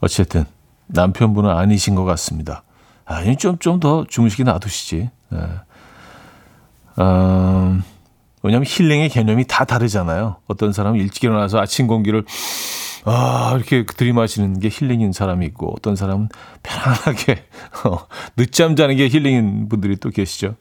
어쨌든 0.00 0.44
남편분은 0.86 1.50
아니신 1.50 1.94
것 1.94 2.04
같습니다. 2.04 2.62
아니 3.04 3.36
좀 3.36 3.58
좀 3.58 3.80
더 3.80 4.04
주무시게 4.08 4.44
놔두시지. 4.44 5.10
예. 5.32 5.36
음, 6.98 7.82
왜냐하면 8.42 8.66
힐링의 8.66 9.08
개념이 9.08 9.46
다 9.46 9.64
다르잖아요. 9.64 10.36
어떤 10.46 10.72
사람은 10.72 10.98
일찍 10.98 11.24
일어나서 11.24 11.58
아침 11.58 11.86
공기를 11.86 12.24
아, 13.04 13.54
이렇게 13.56 13.84
들이마시는 13.84 14.60
게 14.60 14.68
힐링인 14.70 15.12
사람이 15.12 15.46
있고 15.46 15.72
어떤 15.76 15.96
사람은 15.96 16.28
편안하게 16.62 17.44
어, 17.84 18.06
늦잠 18.36 18.76
자는 18.76 18.96
게 18.96 19.08
힐링인 19.08 19.68
분들이 19.68 19.96
또 19.96 20.10
계시죠. 20.10 20.56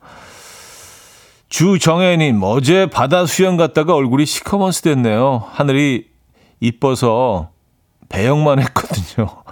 주정혜님, 1.49 2.41
어제 2.43 2.85
바다 2.85 3.25
수영 3.25 3.57
갔다가 3.57 3.95
얼굴이 3.95 4.25
시커먼스 4.25 4.83
됐네요. 4.83 5.43
하늘이 5.51 6.07
이뻐서 6.59 7.49
배영만 8.07 8.59
했거든요. 8.59 9.43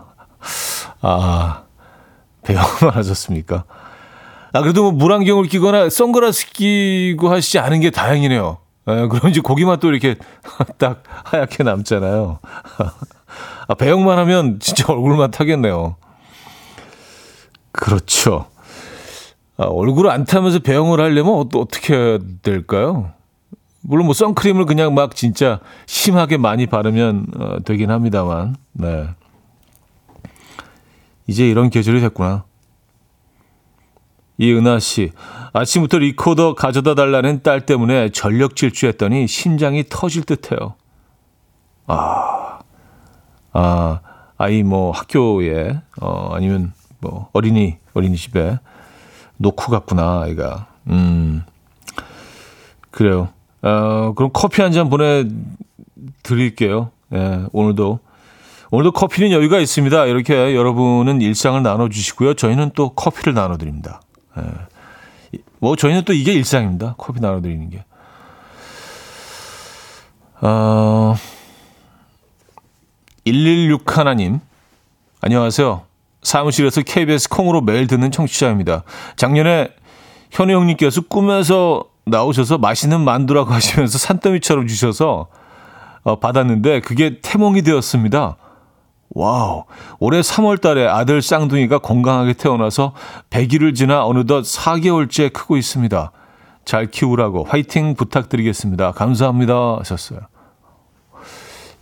아, 1.00 1.62
배영만 2.42 2.90
하셨습니까? 2.94 3.64
아, 4.52 4.60
그래도 4.62 4.82
뭐 4.82 4.92
물안경을 4.92 5.46
끼거나 5.46 5.88
선글라스 5.88 6.52
끼고 6.52 7.30
하시지 7.30 7.58
않은 7.58 7.80
게 7.80 7.90
다행이네요. 7.90 8.58
예, 8.98 9.08
그럼 9.08 9.30
이제 9.30 9.40
고기만 9.40 9.80
또 9.80 9.90
이렇게 9.90 10.16
딱 10.78 11.02
하얗게 11.24 11.62
남잖아요. 11.64 12.38
아, 13.68 13.74
배영만 13.74 14.18
하면 14.18 14.58
진짜 14.60 14.92
얼굴만 14.92 15.30
타겠네요. 15.30 15.96
그렇죠. 17.72 18.46
아, 19.56 19.64
얼굴을 19.64 20.10
안 20.10 20.24
타면서 20.24 20.60
배영을 20.60 21.00
하려면 21.00 21.34
어, 21.34 21.40
어떻게 21.40 21.94
해야 21.94 22.18
될까요? 22.42 23.12
물론 23.82 24.06
뭐 24.06 24.14
선크림을 24.14 24.66
그냥 24.66 24.94
막 24.94 25.14
진짜 25.14 25.60
심하게 25.86 26.36
많이 26.36 26.66
바르면 26.66 27.26
어, 27.38 27.56
되긴 27.64 27.90
합니다만, 27.90 28.56
네. 28.72 29.08
이제 31.26 31.48
이런 31.48 31.70
계절이 31.70 32.00
됐구나. 32.00 32.44
이은하 34.40 34.78
씨, 34.78 35.12
아침부터 35.52 35.98
리코더 35.98 36.54
가져다 36.54 36.94
달라는 36.94 37.42
딸 37.42 37.66
때문에 37.66 38.08
전력 38.08 38.56
질주했더니 38.56 39.26
심장이 39.28 39.84
터질 39.86 40.22
듯해요. 40.22 40.76
아, 41.86 42.60
아, 43.52 44.00
아이 44.38 44.62
뭐 44.62 44.92
학교에 44.92 45.78
어 46.00 46.30
아니면 46.32 46.72
뭐 47.00 47.28
어린이 47.34 47.76
어린이집에 47.92 48.58
놓고 49.36 49.70
갔구나 49.70 50.22
아이가. 50.22 50.68
음, 50.88 51.42
그래요. 52.90 53.28
어 53.60 54.14
그럼 54.16 54.30
커피 54.32 54.62
한 54.62 54.72
잔 54.72 54.88
보내 54.88 55.26
드릴게요. 56.22 56.92
예, 57.12 57.42
오늘도 57.52 58.00
오늘도 58.70 58.92
커피는 58.92 59.32
여유가 59.32 59.58
있습니다. 59.58 60.06
이렇게 60.06 60.54
여러분은 60.54 61.20
일상을 61.20 61.62
나눠주시고요. 61.62 62.34
저희는 62.34 62.70
또 62.74 62.94
커피를 62.94 63.34
나눠드립니다. 63.34 64.00
예. 64.42 65.38
뭐 65.58 65.76
저희는 65.76 66.04
또 66.04 66.12
이게 66.12 66.32
일상입니다. 66.32 66.94
커피 66.98 67.20
나눠드리는 67.20 67.70
게. 67.70 67.84
어, 70.42 71.14
116 73.24 73.96
하나님 73.96 74.40
안녕하세요. 75.20 75.82
사무실에서 76.22 76.82
KBS 76.82 77.28
콩으로 77.28 77.60
매일 77.60 77.86
듣는 77.86 78.10
청취자입니다. 78.10 78.84
작년에 79.16 79.68
현우 80.30 80.52
형님께서 80.52 81.02
꿈에서 81.02 81.84
나오셔서 82.04 82.58
맛있는 82.58 83.00
만두라고 83.02 83.52
하시면서 83.52 83.98
산더미처럼 83.98 84.66
주셔서 84.66 85.28
어, 86.02 86.18
받았는데 86.18 86.80
그게 86.80 87.20
태몽이 87.20 87.62
되었습니다. 87.62 88.36
Wow. 89.10 89.64
올해 89.98 90.20
3월 90.20 90.60
달에 90.60 90.86
아들 90.86 91.20
쌍둥이가 91.20 91.78
건강하게 91.78 92.34
태어나서 92.34 92.92
100일을 93.30 93.74
지나 93.74 94.06
어느덧 94.06 94.42
4개월째 94.42 95.32
크고 95.32 95.56
있습니다. 95.56 96.12
잘 96.64 96.86
키우라고 96.86 97.44
화이팅 97.44 97.94
부탁드리겠습니다. 97.94 98.92
감사합니다. 98.92 99.78
하셨어요. 99.80 100.20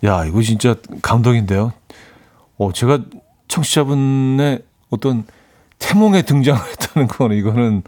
야, 0.04 0.24
이거 0.24 0.40
진짜 0.42 0.76
감동인데요. 1.02 1.72
어, 2.56 2.72
제가 2.72 3.00
청취자분의 3.48 4.62
어떤 4.90 5.24
태몽에 5.78 6.22
등장을 6.22 6.60
했다는 6.64 7.08
거는 7.08 7.36
이거는, 7.36 7.82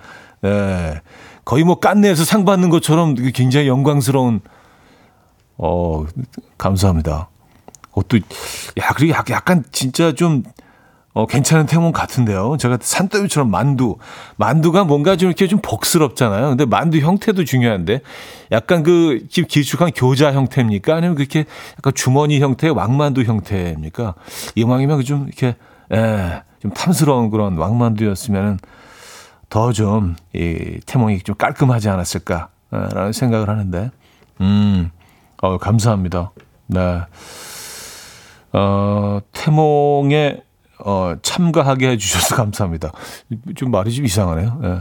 예, 0.45 1.01
거의 1.45 1.65
뭐 1.65 1.79
깐내에서 1.79 2.25
상 2.25 2.45
받는 2.45 2.69
것처럼 2.69 3.15
굉장히 3.33 3.69
영광스러운, 3.69 4.41
어, 5.57 6.05
감사합니다. 6.59 7.29
그것도 7.91 8.19
야 8.79 8.93
그리고 8.95 9.15
약간 9.31 9.65
진짜 9.73 10.13
좀 10.13 10.43
어, 11.13 11.27
괜찮은 11.27 11.67
태몽 11.67 11.91
같은데요. 11.91 12.57
제가 12.57 12.79
산더미처럼 12.81 13.51
만두. 13.51 13.97
만두가 14.37 14.85
뭔가 14.85 15.17
좀 15.17 15.29
이렇게 15.29 15.49
좀 15.49 15.59
복스럽잖아요. 15.61 16.51
근데 16.51 16.65
만두 16.65 16.99
형태도 16.99 17.45
중요한데 17.45 18.01
약간 18.53 18.83
그 18.85 19.27
길쭉한 19.29 19.91
교자 19.95 20.33
형태입니까? 20.33 20.95
아니면 20.95 21.17
그렇게 21.17 21.47
약간 21.79 21.93
주머니 21.95 22.39
형태의 22.41 22.73
왕만두 22.73 23.23
형태입니까? 23.25 24.15
이왕이면 24.55 25.03
좀 25.03 25.27
이렇게, 25.27 25.57
예, 25.93 26.43
좀 26.61 26.71
탐스러운 26.71 27.31
그런 27.31 27.57
왕만두였으면 27.57 28.59
더좀 29.49 30.15
이 30.33 30.79
태몽이 30.87 31.23
좀 31.23 31.35
깔끔하지 31.35 31.89
않았을까라는 31.89 33.13
생각을 33.13 33.49
하는데, 33.49 33.91
음, 34.41 34.91
어, 35.43 35.59
감사합니다. 35.59 36.31
네. 36.69 37.01
어, 38.53 39.21
태몽에 39.33 40.43
어, 40.85 41.15
참가하게 41.23 41.91
해주셔서 41.91 42.37
감사합니다. 42.37 42.93
좀 43.55 43.71
말이 43.71 43.93
좀 43.93 44.05
이상하네요. 44.05 44.61
예. 44.65 44.79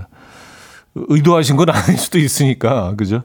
의도하신 0.96 1.56
건 1.56 1.70
아닐 1.70 1.98
수도 1.98 2.18
있으니까, 2.18 2.96
그죠? 2.96 3.22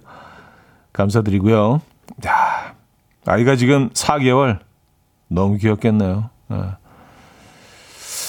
감사드리고요. 0.92 1.80
야, 2.26 2.74
아이가 3.26 3.57
지금 3.57 3.90
4개월. 3.90 4.61
너무 5.28 5.57
귀엽겠네요. 5.57 6.30
예. 6.52 6.57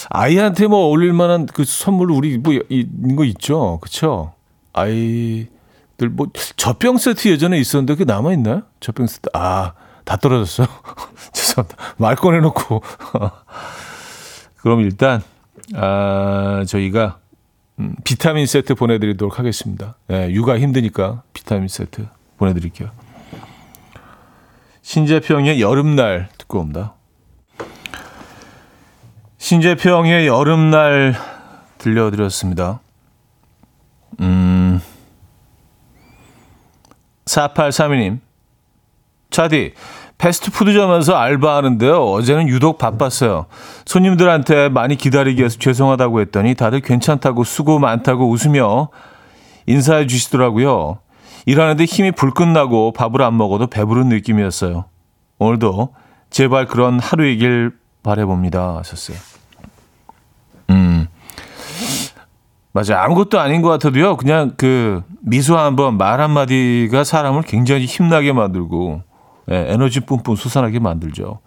아이한테 0.09 0.67
뭐 0.67 0.85
어울릴 0.85 1.13
만한 1.13 1.45
그 1.45 1.63
선물 1.65 2.11
우리 2.11 2.37
뭐 2.37 2.53
있는 2.69 3.15
거 3.15 3.25
있죠? 3.25 3.79
그쵸? 3.81 4.33
아이들 4.73 5.49
뭐 6.11 6.27
젖병 6.55 6.97
세트 6.97 7.27
예전에 7.27 7.57
있었는데 7.59 7.93
그게 7.95 8.05
남아있나요? 8.05 8.63
젖병 8.79 9.07
세트. 9.07 9.29
아, 9.33 9.73
다 10.05 10.15
떨어졌어요. 10.17 10.67
죄송합니다. 11.33 11.83
말 11.97 12.15
꺼내놓고. 12.15 12.81
그럼 14.57 14.81
일단, 14.81 15.21
아, 15.75 16.63
저희가 16.67 17.19
음, 17.79 17.95
비타민 18.03 18.45
세트 18.45 18.75
보내드리도록 18.75 19.37
하겠습니다. 19.37 19.95
예, 20.09 20.29
육아 20.31 20.57
힘드니까 20.57 21.23
비타민 21.33 21.67
세트 21.67 22.07
보내드릴게요. 22.37 22.89
신재평의 24.81 25.61
여름날 25.61 26.29
듣고 26.37 26.59
옵니다. 26.59 26.93
신재평의 29.37 30.27
여름날 30.27 31.15
들려드렸습니다. 31.79 32.79
음, 34.21 34.79
4832님. 37.25 38.24
차디, 39.29 39.73
패스트푸드점에서 40.17 41.15
알바하는데요. 41.15 41.97
어제는 42.11 42.47
유독 42.47 42.77
바빴어요. 42.77 43.47
손님들한테 43.85 44.69
많이 44.69 44.95
기다리게 44.95 45.43
해서 45.43 45.57
죄송하다고 45.59 46.21
했더니 46.21 46.55
다들 46.55 46.79
괜찮다고 46.79 47.43
수고 47.43 47.79
많다고 47.79 48.29
웃으며 48.29 48.89
인사해 49.65 50.07
주시더라고요. 50.07 50.99
일하는데 51.45 51.83
힘이 51.85 52.11
불끈 52.11 52.53
나고 52.53 52.93
밥을 52.93 53.21
안 53.21 53.37
먹어도 53.37 53.67
배부른 53.67 54.09
느낌이었어요. 54.09 54.85
오늘도 55.37 55.93
제발 56.29 56.65
그런 56.65 56.99
하루이길 56.99 57.71
바래봅니다. 58.03 58.77
하셨어요. 58.77 59.17
음. 60.69 61.07
맞아. 62.71 63.01
아무것도 63.03 63.39
아닌 63.39 63.61
것 63.61 63.69
같아도요. 63.69 64.17
그냥 64.17 64.53
그 64.57 65.03
미소 65.21 65.57
한번 65.57 65.97
말 65.97 66.19
한마디가 66.19 67.03
사람을 67.03 67.43
굉장히 67.43 67.85
힘나게 67.85 68.33
만들고 68.33 69.03
예, 69.51 69.65
에너지 69.69 69.99
뿜뿜 69.99 70.35
솟아나게 70.35 70.79
만들죠. 70.79 71.39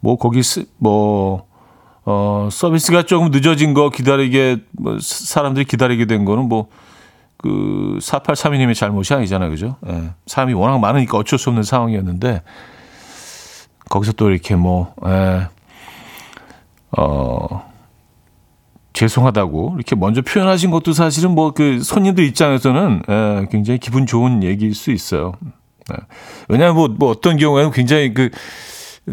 뭐 0.00 0.16
거기 0.16 0.42
스, 0.42 0.66
뭐 0.78 1.46
어, 2.04 2.48
서비스가 2.50 3.04
조금 3.04 3.30
늦어진 3.30 3.74
거 3.74 3.90
기다리게 3.90 4.58
뭐 4.72 4.98
사람들이 5.00 5.64
기다리게 5.64 6.06
된 6.06 6.24
거는 6.24 6.48
뭐 6.48 6.68
그 7.42 7.98
4832님의 8.00 8.74
잘못이 8.74 9.12
아니잖아요. 9.12 9.50
그죠? 9.50 9.76
예. 9.88 10.12
사람이 10.26 10.54
워낙 10.54 10.78
많으니까 10.78 11.18
어쩔 11.18 11.38
수 11.38 11.50
없는 11.50 11.64
상황이었는데 11.64 12.42
거기서 13.90 14.12
또 14.12 14.30
이렇게 14.30 14.54
뭐 14.54 14.94
예. 15.04 15.48
어 16.96 17.72
죄송하다고 18.92 19.72
이렇게 19.76 19.96
먼저 19.96 20.22
표현하신 20.22 20.70
것도 20.70 20.92
사실은 20.92 21.34
뭐 21.34 21.52
그 21.52 21.82
손님들 21.82 22.24
입장에서는 22.24 23.02
예, 23.08 23.48
굉장히 23.50 23.78
기분 23.80 24.06
좋은 24.06 24.44
얘기일 24.44 24.74
수 24.74 24.92
있어요. 24.92 25.32
네. 25.88 25.96
왜냐하면 26.48 26.76
뭐, 26.76 26.88
뭐 26.88 27.10
어떤 27.10 27.36
경우에는 27.36 27.70
굉장히 27.72 28.14
그, 28.14 28.30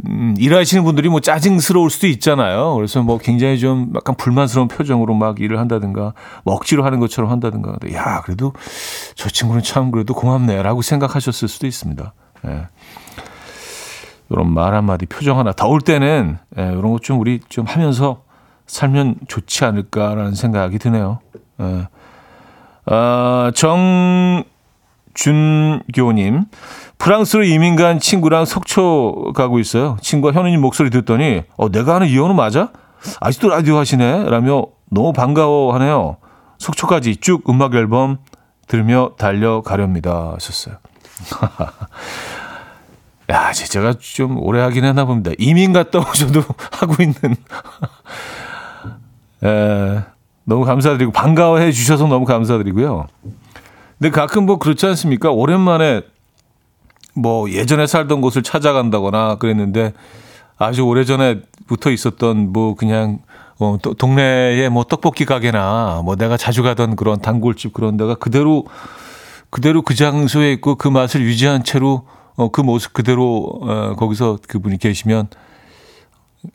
음, 0.05 0.35
일하시는 0.37 0.83
분들이 0.83 1.09
뭐 1.09 1.19
짜증스러울 1.19 1.89
수도 1.89 2.05
있잖아요. 2.07 2.75
그래서 2.75 3.01
뭐 3.01 3.17
굉장히 3.17 3.57
좀 3.57 3.91
약간 3.95 4.15
불만스러운 4.15 4.67
표정으로 4.67 5.15
막 5.15 5.39
일을 5.39 5.57
한다든가, 5.59 6.13
뭐 6.43 6.53
억지로 6.53 6.85
하는 6.85 6.99
것처럼 6.99 7.31
한다든가. 7.31 7.75
야, 7.93 8.21
그래도 8.21 8.53
저 9.15 9.29
친구는 9.29 9.63
참 9.63 9.89
그래도 9.89 10.13
고맙네라고 10.13 10.83
생각하셨을 10.83 11.47
수도 11.47 11.65
있습니다. 11.65 12.13
예. 12.47 12.67
이런 14.29 14.53
말 14.53 14.75
한마디, 14.75 15.07
표정 15.07 15.39
하나 15.39 15.51
더울 15.53 15.81
때는 15.81 16.37
예, 16.59 16.61
이런 16.67 16.91
것 16.91 16.99
좀 17.01 17.19
우리 17.19 17.39
좀 17.49 17.65
하면서 17.65 18.21
살면 18.67 19.15
좋지 19.27 19.65
않을까라는 19.65 20.35
생각이 20.35 20.77
드네요. 20.77 21.19
예. 21.61 21.87
아, 22.85 23.51
정, 23.55 24.43
준교님, 25.13 26.45
프랑스로 26.97 27.43
이민 27.43 27.75
간 27.75 27.99
친구랑 27.99 28.45
속초 28.45 29.31
가고 29.35 29.59
있어요. 29.59 29.97
친구가 30.01 30.37
현우님 30.37 30.61
목소리 30.61 30.89
듣더니, 30.89 31.43
어, 31.57 31.69
내가 31.69 31.95
하는 31.95 32.07
이현우 32.07 32.33
맞아? 32.33 32.71
아직도 33.21 33.49
라디오 33.49 33.77
하시네? 33.77 34.29
라며 34.29 34.65
너무 34.89 35.13
반가워하네요. 35.13 36.17
속초까지 36.57 37.17
쭉 37.17 37.43
음악 37.49 37.75
앨범 37.75 38.17
들으며 38.67 39.11
달려가렵니다. 39.17 40.33
하셨어요. 40.35 40.75
야, 43.31 43.51
제가 43.51 43.93
좀 43.99 44.41
오래 44.41 44.59
하긴 44.61 44.85
했나 44.85 45.05
봅니다. 45.05 45.31
이민 45.37 45.71
갔다 45.71 45.99
오셔도 45.99 46.41
하고 46.71 46.95
있는. 47.01 47.15
에, 49.43 50.01
너무 50.43 50.65
감사드리고, 50.65 51.11
반가워해 51.11 51.71
주셔서 51.71 52.07
너무 52.07 52.25
감사드리고요. 52.25 53.05
근데 53.99 54.11
가끔 54.11 54.45
뭐 54.45 54.57
그렇지 54.57 54.85
않습니까? 54.87 55.29
오랜만에 55.29 56.01
뭐 57.13 57.49
예전에 57.51 57.85
살던 57.85 58.21
곳을 58.21 58.43
찾아간다거나 58.43 59.35
그랬는데 59.35 59.93
아주 60.57 60.83
오래전에 60.83 61.41
어려서부터 61.69 61.91
있었던 61.91 62.51
뭐 62.51 62.75
그냥 62.75 63.19
어, 63.59 63.77
또 63.81 63.93
동네에 63.93 64.67
뭐 64.69 64.83
떡볶이 64.83 65.25
가게나 65.25 66.01
뭐 66.03 66.15
내가 66.15 66.35
자주 66.35 66.63
가던 66.63 66.95
그런 66.95 67.21
단골집 67.21 67.73
그런 67.73 67.95
데가 67.95 68.15
그대로 68.15 68.65
그대로 69.49 69.81
그 69.81 69.95
장소에 69.95 70.51
있고 70.53 70.75
그 70.75 70.87
맛을 70.87 71.21
유지한 71.21 71.63
채로 71.63 72.07
어, 72.35 72.49
그 72.49 72.61
모습 72.61 72.93
그대로 72.93 73.59
어, 73.61 73.95
거기서 73.95 74.39
그분이 74.47 74.77
계시면 74.77 75.27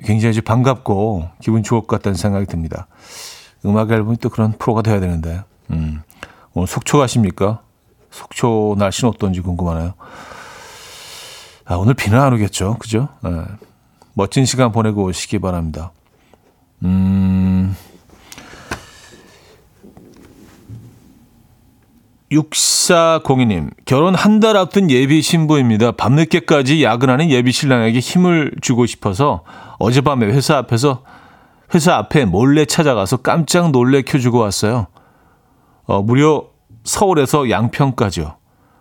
굉장히 0.04 0.40
반갑고 0.40 1.28
기분 1.40 1.62
좋을 1.62 1.82
것 1.82 1.88
같다는 1.88 2.16
생각이 2.16 2.46
듭니다. 2.46 2.86
음악 3.66 3.90
앨범이 3.90 4.16
또 4.18 4.28
그런 4.28 4.52
프로가 4.52 4.82
돼야 4.82 5.00
되는데. 5.00 5.42
음. 5.70 6.02
오늘 6.54 6.66
속초 6.66 6.98
가십니까? 6.98 7.60
속초 8.10 8.76
날씨는 8.78 9.10
어떤지 9.12 9.40
궁금하네요. 9.40 9.94
아, 11.66 11.74
오늘 11.76 11.94
비는 11.94 12.20
안 12.20 12.32
오겠죠? 12.34 12.76
그죠? 12.78 13.08
네. 13.22 13.30
멋진 14.12 14.44
시간 14.44 14.70
보내고 14.70 15.04
오시기 15.04 15.38
바랍니다. 15.40 15.92
음. 16.84 17.74
6402님, 22.30 23.70
결혼 23.84 24.14
한 24.14 24.40
달 24.40 24.56
앞둔 24.56 24.90
예비 24.90 25.22
신부입니다. 25.22 25.92
밤늦게까지 25.92 26.82
야근하는 26.82 27.30
예비 27.30 27.52
신랑에게 27.52 27.98
힘을 28.00 28.52
주고 28.60 28.86
싶어서 28.86 29.44
어젯밤에 29.78 30.26
회사 30.26 30.56
앞에서, 30.58 31.02
회사 31.74 31.94
앞에 31.96 32.24
몰래 32.24 32.64
찾아가서 32.64 33.18
깜짝 33.18 33.70
놀래 33.70 34.02
켜주고 34.02 34.38
왔어요. 34.38 34.88
어, 35.86 36.02
무려 36.02 36.44
서울에서 36.84 37.50
양평까지요. 37.50 38.36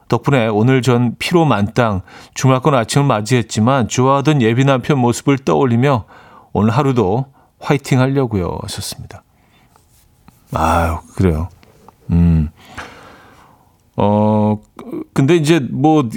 덕분에 0.09 0.47
오늘 0.47 0.81
전 0.81 1.15
피로 1.17 1.45
만땅 1.45 2.01
주말권 2.33 2.75
아침을 2.75 3.07
맞이했지만 3.07 3.87
좋아하던 3.87 4.41
예비 4.41 4.65
남편 4.65 4.99
모습을 4.99 5.39
떠올리며 5.39 6.05
오늘 6.51 6.69
하루도 6.71 7.25
화이팅 7.59 7.99
하려고요. 7.99 8.59
하셨습니다. 8.61 9.23
아유, 10.53 10.97
그래요. 11.15 11.49
음. 12.11 12.49
어, 13.95 14.59
근데 15.13 15.35
이제 15.35 15.59
뭐, 15.59 16.07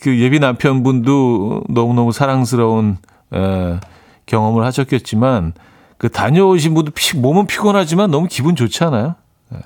그 0.00 0.18
예비 0.20 0.38
남편분도 0.38 1.64
너무너무 1.68 2.12
사랑스러운, 2.12 2.98
에, 3.34 3.80
경험을 4.26 4.64
하셨겠지만, 4.64 5.54
그 5.96 6.08
다녀오신 6.08 6.74
분도 6.74 6.92
피, 6.92 7.16
몸은 7.16 7.46
피곤하지만 7.46 8.10
너무 8.10 8.28
기분 8.28 8.54
좋지 8.54 8.84
않아요? 8.84 9.16
에, 9.52 9.58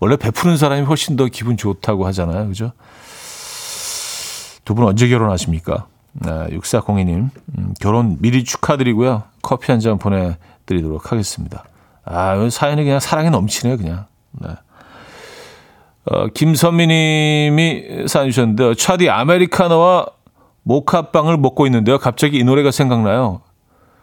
원래 0.00 0.16
베푸는 0.16 0.56
사람이 0.56 0.82
훨씬 0.86 1.16
더 1.16 1.26
기분 1.26 1.56
좋다고 1.56 2.06
하잖아요. 2.06 2.48
그죠? 2.48 2.72
두 4.64 4.74
분 4.74 4.84
언제 4.84 5.08
결혼하십니까? 5.08 5.86
네, 6.14 6.30
6402님, 6.58 7.30
음, 7.58 7.74
결혼 7.80 8.16
미리 8.20 8.42
축하드리고요. 8.44 9.22
커피 9.42 9.70
한 9.70 9.80
잔 9.80 9.98
보내드리도록 9.98 11.12
하겠습니다. 11.12 11.64
아, 12.04 12.48
사연이 12.50 12.82
그냥 12.84 12.98
사랑이 13.00 13.30
넘치네요, 13.30 13.76
그냥. 13.76 14.06
네. 14.32 14.48
어, 16.06 16.26
김선미 16.28 16.86
님이 16.86 18.08
사연 18.08 18.30
주셨는데요. 18.30 18.74
차디 18.74 19.08
아메리카노와 19.10 20.06
모카빵을 20.62 21.36
먹고 21.36 21.66
있는데요. 21.66 21.98
갑자기 21.98 22.38
이 22.38 22.44
노래가 22.44 22.70
생각나요. 22.70 23.40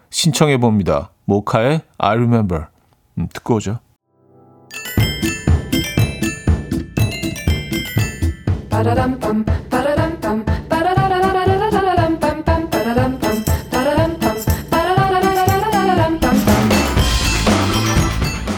신청해 0.10 0.58
봅니다. 0.58 1.10
모카의 1.26 1.82
I 1.98 2.10
Remember. 2.18 2.68
음, 3.18 3.28
듣고 3.34 3.56
오죠. 3.56 3.80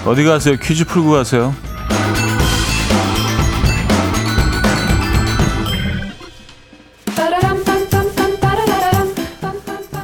어디 0.05 0.23
가세요? 0.23 0.55
퀴즈 0.57 0.85
풀고 0.85 1.11
가세요. 1.11 1.53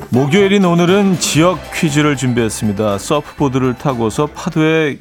목요일인 0.10 0.65
오늘은 0.65 1.19
지역 1.19 1.60
퀴즈를 1.73 2.17
준비했습니다. 2.17 2.97
서프보드를 2.97 3.75
타고서 3.75 4.27
파도에 4.27 4.97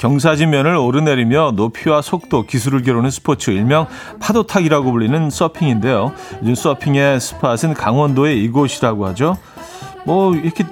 경사지면을 0.00 0.76
오르내리며 0.76 1.52
높이와 1.56 2.00
속도, 2.00 2.46
기술을 2.46 2.82
겨루는 2.82 3.10
스포츠, 3.10 3.50
일명 3.50 3.86
파도타기라고 4.18 4.92
불리는 4.92 5.28
서핑인데요. 5.28 6.14
요즘 6.40 6.54
서핑의 6.54 7.20
스팟은 7.20 7.74
강원도의 7.74 8.42
이곳이라고 8.42 9.06
하죠. 9.08 9.36
뭐 10.06 10.34
이렇게 10.34 10.64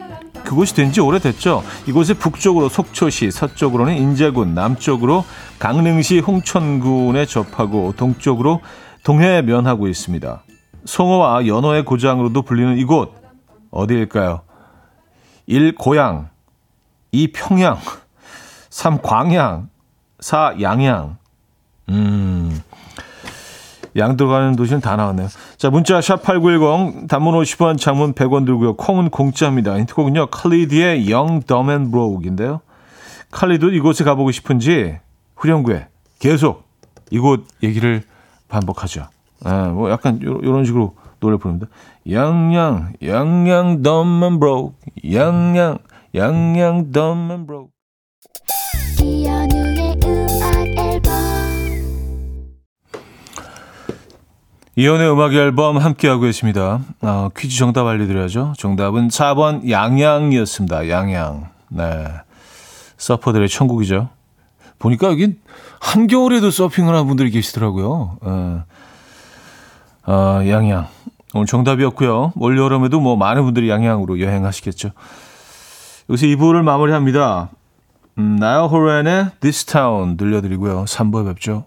그곳이 0.44 0.74
된 0.74 0.92
지 0.92 1.02
오래됐죠. 1.02 1.62
이곳의 1.86 2.16
북쪽으로 2.16 2.70
속초시, 2.70 3.30
서쪽으로는 3.30 3.98
인제군, 3.98 4.54
남쪽으로 4.54 5.26
강릉시 5.58 6.20
홍천군에 6.20 7.26
접하고 7.26 7.92
동쪽으로 7.98 8.62
동해에 9.04 9.42
면하고 9.42 9.88
있습니다. 9.88 10.42
송어와 10.86 11.46
연어의 11.46 11.84
고장으로도 11.84 12.42
불리는 12.42 12.78
이곳 12.78 13.12
어디일까요? 13.70 14.40
1. 15.44 15.74
고향 15.74 16.30
2. 17.12 17.32
평양 17.32 17.76
3. 18.70 19.00
광양 19.02 19.68
4. 20.20 20.56
양양 20.60 21.16
음... 21.90 22.62
양 23.96 24.16
들어가는 24.16 24.54
도시는 24.56 24.80
다 24.80 24.96
나왔네요. 24.96 25.28
자, 25.56 25.70
문자 25.70 25.98
샵8910 25.98 27.08
단문 27.08 27.34
50원, 27.34 27.78
장문 27.78 28.14
100원 28.14 28.46
들고요. 28.46 28.76
콩은 28.76 29.10
공짜입니다. 29.10 29.76
힌트곡은요. 29.78 30.26
칼리드의 30.26 31.04
Dumb 31.46 31.70
and 31.70 31.90
Broke인데요. 31.90 32.60
칼리드 33.30 33.66
이곳에 33.74 34.04
가보고 34.04 34.30
싶은지 34.30 34.98
후렴구에 35.36 35.88
계속 36.18 36.64
이곳 37.10 37.46
얘기를 37.62 38.02
반복하죠. 38.48 39.08
아, 39.44 39.68
뭐 39.68 39.90
약간 39.90 40.20
요런 40.22 40.64
식으로 40.64 40.94
노래 41.20 41.36
부릅니다. 41.36 41.66
양양, 42.10 42.94
양양, 43.04 43.82
and 44.22 44.38
broke. 44.38 44.74
양양, 45.12 45.78
양양, 46.14 46.92
and 47.30 47.46
broke. 47.46 47.77
이연의 54.78 55.10
음악 55.10 55.34
앨범 55.34 55.76
함께하고 55.76 56.20
계십니다. 56.20 56.80
어, 57.02 57.30
퀴즈 57.36 57.58
정답 57.58 57.86
알려드려야죠. 57.88 58.52
정답은 58.56 59.08
4번 59.08 59.68
양양이었습니다. 59.68 60.88
양양. 60.88 61.48
네. 61.70 62.06
서퍼들의 62.96 63.48
천국이죠. 63.48 64.08
보니까 64.78 65.08
여기 65.08 65.34
한겨울에도 65.80 66.52
서핑을 66.52 66.94
하는 66.94 67.08
분들이 67.08 67.32
계시더라고요. 67.32 68.18
어, 68.20 68.64
어, 70.06 70.42
양양. 70.46 70.86
오늘 71.34 71.46
정답이었고요. 71.46 72.34
올 72.36 72.56
여름에도 72.56 73.00
뭐 73.00 73.16
많은 73.16 73.42
분들이 73.42 73.68
양양으로 73.68 74.20
여행하시겠죠. 74.20 74.90
여기서 76.08 76.26
2부를 76.26 76.62
마무리합니다. 76.62 77.50
음, 78.18 78.36
나요 78.36 78.66
호렌의 78.66 79.30
This 79.40 79.64
Town 79.64 80.16
들려드리고요. 80.16 80.84
3부에 80.84 81.26
뵙죠. 81.26 81.66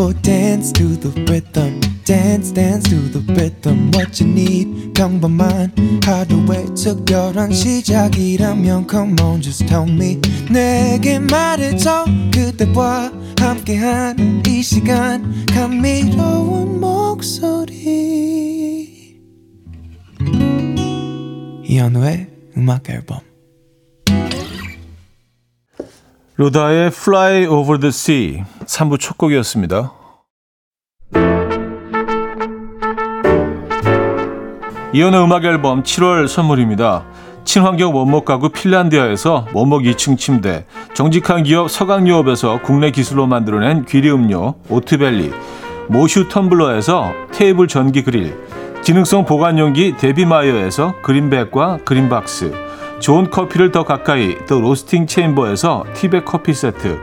will 0.00 0.14
dance 0.22 0.72
to 0.72 0.96
the 0.96 1.10
rhythm. 1.28 1.78
Dance, 2.04 2.52
dance 2.52 2.88
to 2.88 2.96
the 2.96 3.20
rhythm. 3.34 3.90
What 3.92 4.18
you 4.18 4.26
need, 4.26 4.94
come 4.96 5.20
by 5.20 5.28
mine. 5.28 5.72
하루의 6.04 6.74
특별한 6.74 7.52
시작이라면 7.52 8.86
come 8.88 9.20
on, 9.20 9.42
just 9.42 9.66
tell 9.66 9.86
me. 9.88 10.18
내게 10.50 11.18
말해줘 11.18 12.06
그대와 12.32 13.12
함께한 13.38 14.42
이 14.46 14.62
시간 14.62 15.44
감미로운 15.52 16.80
목소리. 16.80 18.69
이현우의 21.70 22.26
음악 22.56 22.90
앨범. 22.90 23.20
로다의 26.34 26.86
Fly 26.88 27.46
Over 27.46 27.78
the 27.78 27.90
Sea 27.90 28.42
3부 28.64 28.98
첫 28.98 29.16
곡이었습니다. 29.16 29.92
이혼의 34.92 35.22
음악 35.22 35.44
앨범 35.44 35.84
7월 35.84 36.26
선물입니다. 36.26 37.06
친환경 37.44 37.94
원목 37.94 38.24
가구 38.24 38.48
핀란디아에서 38.48 39.46
원목 39.54 39.82
2층 39.82 40.18
침대, 40.18 40.66
정직한 40.92 41.44
기업 41.44 41.70
서강유업에서 41.70 42.62
국내 42.62 42.90
기술로 42.90 43.28
만들어낸 43.28 43.84
귀리 43.84 44.10
음료 44.10 44.56
오트벨리, 44.68 45.30
모슈 45.88 46.28
텀블러에서 46.28 47.30
테이블 47.30 47.68
전기 47.68 48.02
그릴, 48.02 48.34
기능성 48.82 49.26
보관용기 49.26 49.96
데비마이어에서 49.98 51.00
그린백과 51.02 51.80
그린박스, 51.84 52.52
좋은 52.98 53.30
커피를 53.30 53.72
더 53.72 53.84
가까이 53.84 54.36
더 54.46 54.58
로스팅 54.58 55.06
챔버에서 55.06 55.84
티백 55.94 56.24
커피 56.24 56.54
세트 56.54 56.98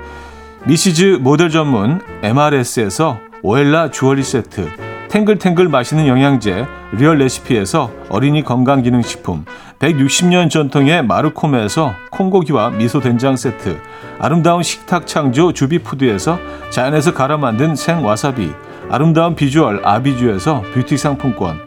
미시즈 0.65 1.19
모델 1.21 1.49
전문 1.49 2.01
MRS에서 2.23 3.19
오엘라 3.41 3.91
주얼리 3.91 4.23
세트 4.23 4.69
탱글탱글 5.09 5.69
맛있는 5.69 6.07
영양제 6.07 6.65
리얼 6.93 7.17
레시피에서 7.19 7.91
어린이 8.09 8.43
건강기능식품 8.43 9.45
160년 9.79 10.49
전통의 10.49 11.05
마루코메에서 11.05 11.93
콩고기와 12.11 12.71
미소 12.71 12.99
된장 12.99 13.35
세트 13.35 13.79
아름다운 14.19 14.63
식탁 14.63 15.07
창조 15.07 15.53
주비푸드에서 15.53 16.37
자연에서 16.69 17.13
갈아 17.13 17.37
만든 17.37 17.75
생와사비 17.75 18.51
아름다운 18.89 19.35
비주얼 19.35 19.81
아비주에서 19.85 20.63
뷰티 20.73 20.97
상품권 20.97 21.66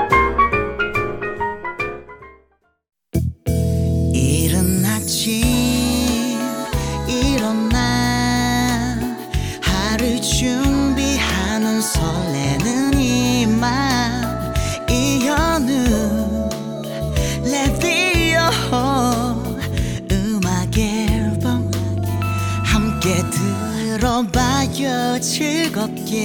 들어봐요. 23.99 25.19
즐겁게 25.19 26.21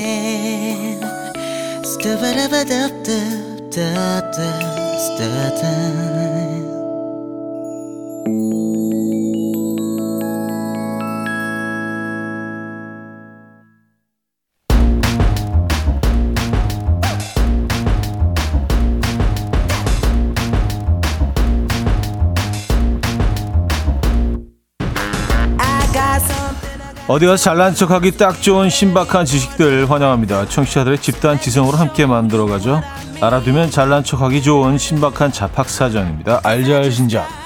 어디 27.16 27.24
가서 27.24 27.44
잘난 27.44 27.74
척하기 27.74 28.18
딱 28.18 28.42
좋은 28.42 28.68
신박한 28.68 29.24
지식들 29.24 29.90
환영합니다. 29.90 30.50
청취자들의 30.50 30.98
집단 30.98 31.40
지성으로 31.40 31.78
함께 31.78 32.04
만들어가죠. 32.04 32.82
알아두면 33.22 33.70
잘난 33.70 34.04
척하기 34.04 34.42
좋은 34.42 34.76
신박한 34.76 35.32
자팍사전입니다. 35.32 36.42
알잘신작. 36.42 37.45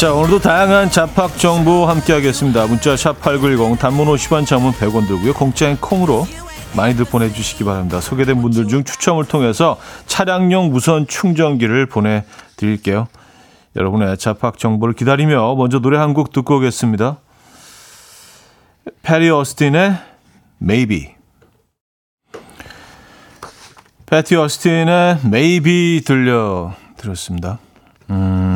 자 0.00 0.14
오늘도 0.14 0.38
다양한 0.38 0.90
잡학 0.90 1.36
정보 1.36 1.84
함께 1.84 2.14
하겠습니다. 2.14 2.66
문자 2.66 2.96
샵 2.96 3.20
8910 3.20 3.78
단문 3.78 4.06
50원 4.06 4.46
장문 4.46 4.72
100원 4.72 5.06
들고요. 5.06 5.34
공짜인 5.34 5.76
콩으로 5.76 6.26
많이들 6.74 7.04
보내주시기 7.04 7.64
바랍니다. 7.64 8.00
소개된 8.00 8.40
분들 8.40 8.68
중 8.68 8.82
추첨을 8.82 9.26
통해서 9.26 9.76
차량용 10.06 10.70
무선 10.70 11.06
충전기를 11.06 11.84
보내드릴게요. 11.84 13.08
여러분의 13.76 14.16
잡학 14.16 14.56
정보를 14.56 14.94
기다리며 14.94 15.54
먼저 15.56 15.80
노래 15.80 15.98
한 15.98 16.14
곡 16.14 16.32
듣고 16.32 16.56
오겠습니다. 16.56 17.18
페리 19.02 19.28
어스틴의 19.28 19.98
Maybe 20.62 21.08
패티 24.06 24.34
어스틴의 24.34 25.18
Maybe 25.26 26.00
들려 26.06 26.72
드렸습니다. 26.96 27.58
음... 28.08 28.49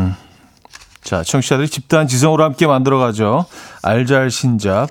자, 1.04 1.22
청취자들이 1.22 1.68
집단 1.68 2.08
지성으로 2.08 2.42
함께 2.42 2.66
만들어가죠. 2.66 3.44
알잘 3.82 4.30
신잡. 4.30 4.88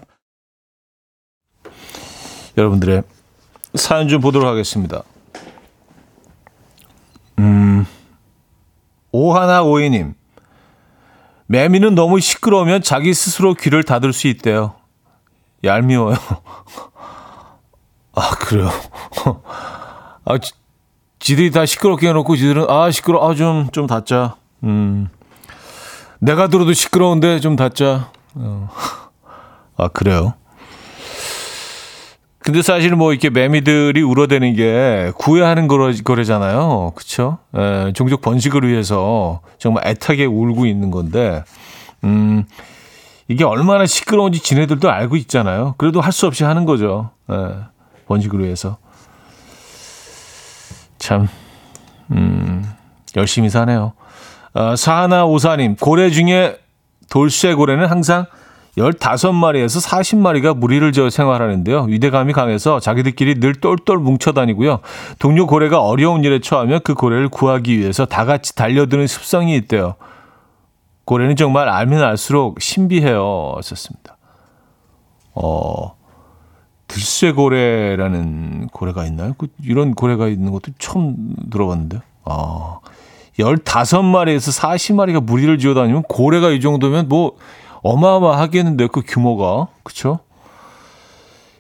여러분들의 2.56 3.02
사연 3.74 4.08
좀 4.08 4.22
보도록 4.22 4.48
하겠습니다. 4.48 5.02
음, 7.40 7.88
오하나 9.12 9.64
오이님. 9.64 10.14
매미는 11.48 11.96
너무 11.96 12.20
시끄러우면 12.20 12.84
자기 12.84 13.16
스스로 13.16 13.56
귀를 13.56 13.84
닫을 13.84 14.14
수 14.14 14.28
있대요. 14.28 14.76
얄미워요. 15.64 16.16
아, 18.14 18.30
그래요. 18.36 18.70
아, 20.26 20.38
지, 20.38 20.52
지들이 21.18 21.50
다 21.50 21.66
시끄럽게 21.66 22.10
해놓고 22.10 22.36
지들은, 22.36 22.70
아, 22.70 22.92
시끄러, 22.92 23.28
아, 23.28 23.34
좀, 23.34 23.70
좀 23.72 23.88
닫자. 23.88 24.36
음. 24.64 25.10
내가 26.24 26.48
들어도 26.48 26.72
시끄러운데 26.72 27.42
좀 27.42 27.58
닫자. 27.58 28.10
어. 28.36 28.70
아, 29.76 29.88
그래요? 29.90 30.36
근데 32.40 32.62
사실 32.62 32.96
뭐 32.96 33.12
이렇게 33.12 33.30
매미들이 33.30 34.02
울어대는 34.02 34.56
게 34.56 35.12
구애하는 35.18 35.68
거래, 35.68 35.94
거래잖아요. 36.02 36.94
그쵸? 36.96 37.40
에, 37.56 37.88
예, 37.88 37.94
종족 37.94 38.22
번식을 38.22 38.68
위해서 38.68 39.42
정말 39.58 39.86
애타게 39.88 40.26
울고 40.26 40.66
있는 40.66 40.92
건데, 40.92 41.44
음, 42.06 42.46
이게 43.30 43.44
얼마나 43.44 43.86
시끄러운지 43.86 44.40
지네들도 44.40 44.90
알고 44.90 45.16
있잖아요. 45.18 45.76
그래도 45.78 46.00
할 46.02 46.12
수 46.14 46.26
없이 46.28 46.44
하는 46.46 46.64
거죠. 46.66 47.12
에, 47.30 47.34
예, 47.36 47.56
번식을 48.08 48.40
위해서. 48.42 48.78
참, 51.00 51.28
음, 52.12 52.66
열심히 53.18 53.50
사네요. 53.50 53.94
어, 54.54 54.76
사하나 54.76 55.26
오사님, 55.26 55.76
고래 55.78 56.10
중에 56.10 56.58
돌쇠 57.10 57.54
고래는 57.54 57.88
항상 57.88 58.26
15마리에서 58.78 59.88
40마리가 59.88 60.58
무리를 60.58 60.92
지어 60.92 61.10
생활하는데요. 61.10 61.84
위대감이 61.84 62.34
강해서 62.34 62.80
자기들끼리 62.80 63.40
늘 63.40 63.54
똘똘 63.56 63.98
뭉쳐 64.00 64.32
다니고요. 64.32 64.80
동료 65.20 65.46
고래가 65.46 65.82
어려운 65.82 66.24
일에 66.24 66.40
처하면 66.40 66.80
그 66.84 66.96
고래를 66.96 67.30
구하기 67.30 67.78
위해서 67.78 68.06
다 68.06 68.26
같이 68.26 68.56
달려드는 68.56 69.06
습성이 69.06 69.56
있대요. 69.58 69.96
고래는 71.06 71.36
정말 71.36 71.70
알면 71.70 72.02
알수록 72.04 72.62
신비해요. 72.62 73.60
썼습니다. 73.62 74.18
어, 75.36 75.96
들쇠고래라는 76.88 78.68
고래가 78.68 79.06
있나요? 79.06 79.34
그, 79.38 79.48
이런 79.64 79.94
고래가 79.94 80.28
있는 80.28 80.52
것도 80.52 80.72
처음 80.80 81.36
들어봤는데요. 81.52 82.02
아, 82.26 82.80
15마리에서 83.40 84.62
40마리가 84.62 85.24
무리를 85.24 85.58
지어 85.58 85.74
다니면 85.74 86.04
고래가 86.04 86.50
이 86.50 86.60
정도면 86.60 87.10
뭐 87.10 87.38
어마어마하겠는데 87.82 88.88
그 88.88 89.02
규모가. 89.06 89.68
그쵸? 89.84 90.20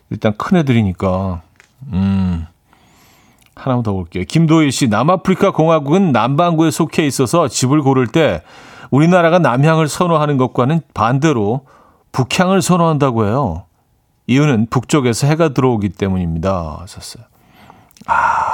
일단 0.10 0.36
큰 0.38 0.58
애들이니까. 0.58 1.42
음. 1.94 2.46
하나만 3.56 3.84
더 3.84 3.94
볼게요. 3.94 4.24
김도희 4.28 4.72
씨, 4.72 4.88
남아프리카 4.88 5.52
공화국은 5.52 6.12
남반구에 6.12 6.72
속해 6.72 7.06
있어서 7.06 7.48
집을 7.48 7.82
고를 7.82 8.08
때 8.08 8.42
우리나라가 8.90 9.40
남향을 9.40 9.88
선호하는 9.88 10.38
것과는 10.38 10.82
반대로 10.94 11.66
북향을 12.12 12.62
선호한다고 12.62 13.26
해요. 13.26 13.66
이유는 14.28 14.68
북쪽에서 14.70 15.28
해가 15.28 15.50
들어오기 15.50 15.90
때문입니다. 15.90 16.86
썼어요. 16.88 17.26
아, 18.06 18.53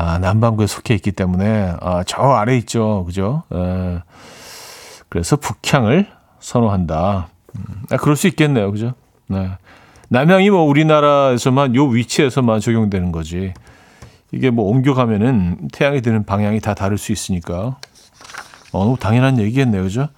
아, 0.00 0.16
남반구에 0.18 0.68
속해 0.68 0.94
있기 0.94 1.10
때문에 1.10 1.74
아, 1.80 2.04
저 2.06 2.22
아래 2.22 2.56
있죠. 2.58 3.02
그죠? 3.04 3.42
에, 3.52 3.56
예. 3.58 4.02
그래서 5.08 5.34
북향을 5.34 6.06
선호한다. 6.38 7.28
음, 7.56 7.64
아, 7.90 7.96
그럴 7.96 8.14
수 8.14 8.28
있겠네요. 8.28 8.70
그죠? 8.70 8.94
네. 9.26 9.50
남향이 10.08 10.50
뭐 10.50 10.62
우리나라에서만 10.62 11.74
요 11.74 11.86
위치에서만 11.86 12.60
적용되는 12.60 13.10
거지. 13.10 13.52
이게 14.30 14.50
뭐 14.50 14.66
옮겨가면은 14.70 15.68
태양이 15.72 16.00
드는 16.00 16.24
방향이 16.24 16.60
다 16.60 16.74
다를 16.74 16.96
수 16.96 17.10
있으니까. 17.10 17.78
어, 18.72 18.94
당연한 19.00 19.40
얘기겠네요. 19.40 19.82
그죠? 19.82 20.08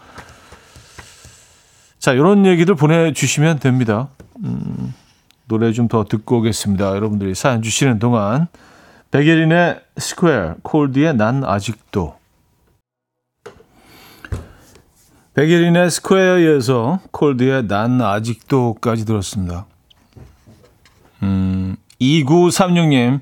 자, 1.99 2.13
이런 2.13 2.45
얘기들 2.45 2.75
보내주시면 2.75 3.61
됩니다. 3.61 4.09
음, 4.45 4.93
노래 5.49 5.73
좀 5.73 5.89
더 5.89 6.05
듣고 6.05 6.41
오겠습니다. 6.41 6.89
여러분들이 6.97 7.35
사연 7.35 7.63
주시는 7.63 7.99
동안 7.99 8.49
백예린의 9.11 9.81
Square, 9.97 10.57
Colde의 10.63 11.17
난 11.17 11.43
아직도. 11.45 12.15
백예린의 15.35 15.91
Square에서 15.91 17.01
Colde의 17.11 17.67
난 17.67 18.01
아직도까지 18.01 19.05
들었습니다. 19.05 19.67
음, 21.23 21.77
2936님. 22.01 23.21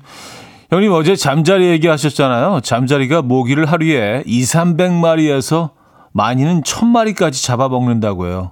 형님 0.69 0.91
어제 0.91 1.15
잠자리 1.15 1.65
얘기하셨잖아요. 1.69 2.61
잠자리가 2.61 3.23
모기를 3.23 3.65
하루에 3.65 4.21
2, 4.27 4.43
300마리에서 4.43 5.71
많이는 6.11 6.61
1000마리까지 6.61 7.43
잡아먹는다고요. 7.43 8.51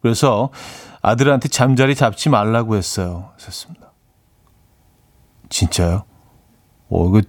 그래서 0.00 0.50
아들한테 1.02 1.48
잠자리 1.48 1.94
잡지 1.94 2.30
말라고 2.30 2.76
했어요. 2.76 3.30
하셨습니다. 3.34 3.92
진짜요? 5.50 6.04
어, 6.92 7.08
이거 7.08 7.22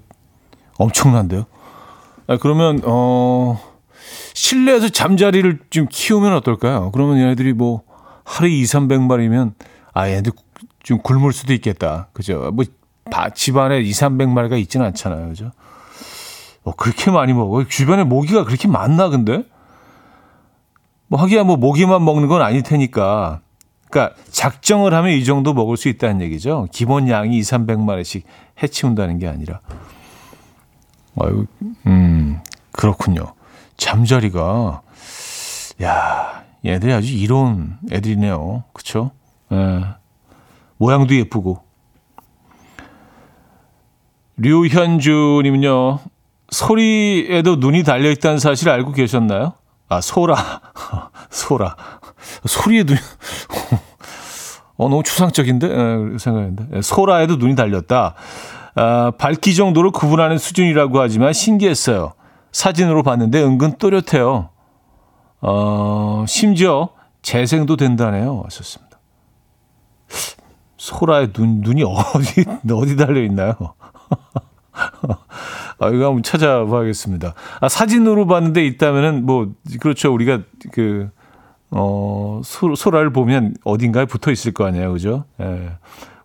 엄청난데요? 0.78 1.46
아, 2.28 2.38
그러면, 2.38 2.82
어, 2.84 3.60
실내에서 4.34 4.90
잠자리를 4.90 5.60
좀 5.70 5.88
키우면 5.90 6.34
어떨까요? 6.34 6.92
그러면 6.92 7.18
얘네들이 7.20 7.54
뭐 7.54 7.84
하루에 8.26 8.52
2, 8.52 8.64
300마리면 8.64 9.54
아, 9.94 10.08
얘네들 10.10 10.34
좀 10.82 11.00
굶을 11.00 11.32
수도 11.32 11.54
있겠다. 11.54 12.10
그죠? 12.14 12.52
뭐 12.54 12.66
집안에 13.36 13.80
2, 13.82 13.92
300마리가 13.92 14.60
있지는 14.60 14.86
않잖아요. 14.88 15.30
그죠? 15.30 15.52
어, 16.64 16.72
그렇게 16.74 17.12
많이 17.12 17.34
먹어요. 17.34 17.68
주변에 17.68 18.04
모기가 18.04 18.44
그렇게 18.44 18.68
많나 18.68 19.10
근데? 19.10 19.46
뭐 21.08 21.20
하기야 21.22 21.44
뭐 21.44 21.58
모기만 21.58 22.04
먹는 22.04 22.28
건 22.28 22.42
아닐 22.42 22.64
테니까. 22.64 23.42
그러니까 23.94 24.16
작정을 24.32 24.96
하면 24.96 25.12
이 25.12 25.24
정도 25.24 25.54
먹을 25.54 25.78
수 25.78 25.88
있다는 25.88 26.22
얘기죠. 26.22 26.68
기본 26.72 27.08
양이 27.10 27.38
2, 27.38 27.42
300마리씩 27.42 28.24
해치운다는 28.62 29.20
게 29.20 29.28
아니라. 29.28 29.60
아유, 31.22 31.46
음, 31.86 32.42
그렇군요. 32.72 33.34
잠자리가 33.78 34.82
야, 35.84 36.44
얘들이 36.66 36.92
아주 36.92 37.14
이로운 37.14 37.78
애들이네요. 37.92 38.64
그쵸? 38.74 39.12
예. 39.52 39.84
모양도 40.78 41.16
예쁘고. 41.16 41.62
류현주님은요, 44.38 46.00
소리에도 46.50 47.58
눈이 47.58 47.84
달려있다는 47.84 48.40
사실 48.40 48.70
알고 48.70 48.94
계셨나요? 48.94 49.54
아, 49.88 50.02
소라. 50.02 50.62
소라. 51.30 51.76
소리에 52.46 52.84
눈이, 52.84 53.00
어, 54.84 54.90
너무 54.90 55.04
추상적인데? 55.04 55.68
에, 55.68 56.18
생각했는데. 56.18 56.82
소라에도 56.82 57.38
눈이 57.38 57.56
달렸다. 57.56 58.16
아, 58.76 59.12
밝기 59.18 59.56
정도로 59.56 59.92
구분하는 59.92 60.38
수준이라고 60.38 61.00
하지만 61.00 61.32
신기했어요. 61.32 62.14
사진으로 62.52 63.04
봤는데 63.04 63.42
은근 63.42 63.78
또렷해요. 63.78 64.50
어, 65.42 66.26
심지어 66.28 66.90
재생도 67.22 67.78
된다네요. 67.78 68.42
왔었습니다. 68.44 69.00
소라의 70.78 71.32
눈, 71.32 71.62
눈이 71.62 71.84
어디, 71.84 72.46
어디 72.72 72.96
달려있나요? 72.98 73.56
아, 75.80 75.88
이거 75.88 76.08
한번 76.08 76.24
찾아봐야겠습니다. 76.24 77.34
아, 77.62 77.70
사진으로 77.70 78.28
봤는데 78.28 78.66
있다면은 78.66 79.26
뭐, 79.26 79.54
그렇죠. 79.80 80.14
우리가 80.14 80.42
그, 80.72 81.10
어, 81.76 82.42
소, 82.44 82.76
소라를 82.76 83.12
보면 83.12 83.56
어딘가에 83.64 84.06
붙어 84.06 84.32
있을 84.32 84.54
거 84.54 84.66
아니에요. 84.66 84.94
그죠? 84.94 85.26
예. 85.42 85.72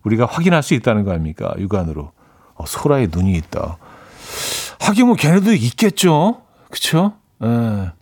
우리가 0.03 0.27
확인할 0.27 0.63
수 0.63 0.75
있다는 0.75 1.05
거 1.05 1.13
아닙니까? 1.13 1.55
육안으로. 1.59 2.13
어, 2.55 2.65
소라의 2.67 3.09
눈이 3.11 3.33
있다. 3.33 3.79
하긴 4.81 5.07
뭐 5.07 5.17
걔네도 5.17 5.53
있겠죠. 5.55 6.43
그쵸? 6.71 7.15
예. 7.43 7.93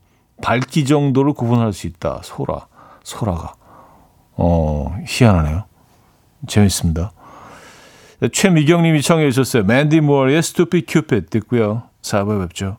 밝기 0.42 0.84
정도로 0.84 1.34
구분할 1.34 1.72
수 1.72 1.86
있다. 1.86 2.20
소라. 2.24 2.66
소라가. 3.04 3.54
어, 4.32 4.94
희한하네요. 5.06 5.64
재밌습니다. 6.48 7.12
최미경 8.32 8.82
님이 8.82 9.02
청해 9.02 9.30
주셨어요. 9.30 9.64
맨디 9.64 10.00
모어의 10.00 10.38
Stupid 10.38 10.86
Cupid 10.88 11.26
듣고요. 11.30 11.84
4부에 12.02 12.40
뵙죠. 12.48 12.78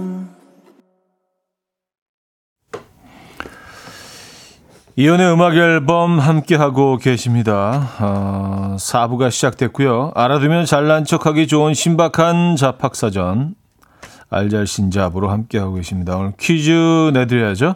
이연의 4.97 5.31
음악 5.31 5.55
앨범 5.55 6.19
함께하고 6.19 6.97
계십니다. 6.97 7.89
어, 8.01 8.75
4부가 8.77 9.31
시작됐고요. 9.31 10.11
알아두면 10.15 10.65
잘난 10.65 11.05
척하기 11.05 11.47
좋은 11.47 11.73
신박한 11.73 12.57
잡학사전 12.57 13.55
알잘신잡으로 14.29 15.29
함께하고 15.29 15.75
계십니다. 15.75 16.17
오늘 16.17 16.33
퀴즈 16.37 17.11
내드려야죠. 17.13 17.75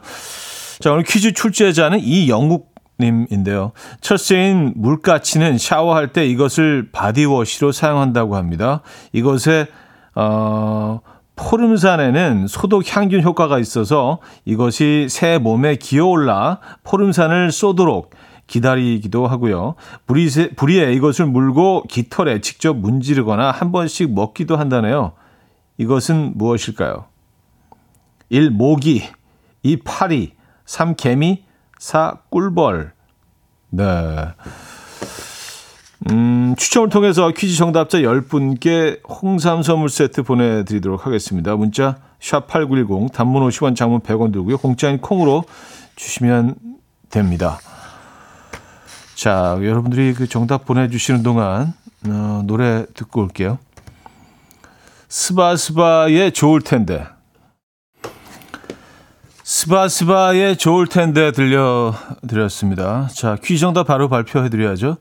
자, 0.81 0.91
오늘 0.91 1.03
퀴즈 1.03 1.31
출제자는 1.31 2.01
이영국님인데요. 2.01 3.71
철새인 4.01 4.73
물까치는 4.75 5.57
샤워할 5.57 6.11
때 6.11 6.27
이것을 6.27 6.89
body 6.91 7.23
wash로 7.23 7.71
사용한다고 7.71 8.35
합니다. 8.35 8.81
이것에 9.13 9.67
어, 10.15 10.99
포름산에는 11.35 12.47
소독 12.47 12.83
항균 12.87 13.21
효과가 13.21 13.59
있어서 13.59 14.19
이것이 14.45 15.07
새 15.09 15.37
몸에 15.37 15.75
기어올라 15.75 16.59
포름산을 16.83 17.51
쏘도록 17.51 18.11
기다리기도 18.47 19.27
하고요. 19.27 19.75
부리에, 20.05 20.49
부리에 20.55 20.93
이것을 20.93 21.25
물고 21.25 21.83
깃털에 21.89 22.41
직접 22.41 22.77
문지르거나 22.77 23.51
한 23.51 23.71
번씩 23.71 24.13
먹기도 24.13 24.55
한다네요. 24.55 25.13
이것은 25.77 26.33
무엇일까요? 26.35 27.05
1. 28.29 28.51
모기 28.51 29.03
2. 29.63 29.77
파리 29.77 30.33
3. 30.65 30.95
개미 30.95 31.43
4. 31.79 32.19
꿀벌 32.29 32.93
네. 33.71 33.83
음, 36.11 36.55
추첨을 36.57 36.89
통해서 36.89 37.31
퀴즈 37.31 37.55
정답자 37.55 37.97
10분께 37.99 39.01
홍삼 39.09 39.63
선물 39.63 39.89
세트 39.89 40.23
보내드리도록 40.23 41.05
하겠습니다. 41.05 41.55
문자 41.55 41.97
샵8910 42.19 43.11
단문 43.11 43.47
50원 43.47 43.75
장문 43.75 44.01
100원 44.01 44.31
들고요. 44.31 44.57
공짜인 44.57 44.99
콩으로 44.99 45.45
주시면 45.95 46.55
됩니다. 47.09 47.59
자, 49.15 49.57
여러분들이 49.61 50.13
그 50.13 50.27
정답 50.27 50.65
보내주시는 50.65 51.23
동안 51.23 51.73
어, 52.07 52.43
노래 52.45 52.85
듣고 52.93 53.21
올게요. 53.21 53.57
스바스바의 55.07 56.33
좋을 56.33 56.61
텐데. 56.61 57.07
스바스바의 59.43 60.57
좋을 60.57 60.87
텐데 60.87 61.31
들려드렸습니다. 61.31 63.07
자, 63.13 63.37
퀴즈 63.41 63.61
정답 63.61 63.85
바로 63.87 64.09
발표해드려야죠. 64.09 64.97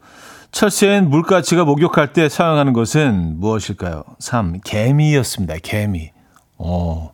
철새엔 0.54 1.10
물가치가 1.10 1.64
목욕할 1.64 2.12
때 2.12 2.28
사용하는 2.28 2.72
것은 2.74 3.40
무엇일까요? 3.40 4.04
3. 4.20 4.60
개미였습니다. 4.64 5.56
개미. 5.64 6.12
어, 6.58 7.12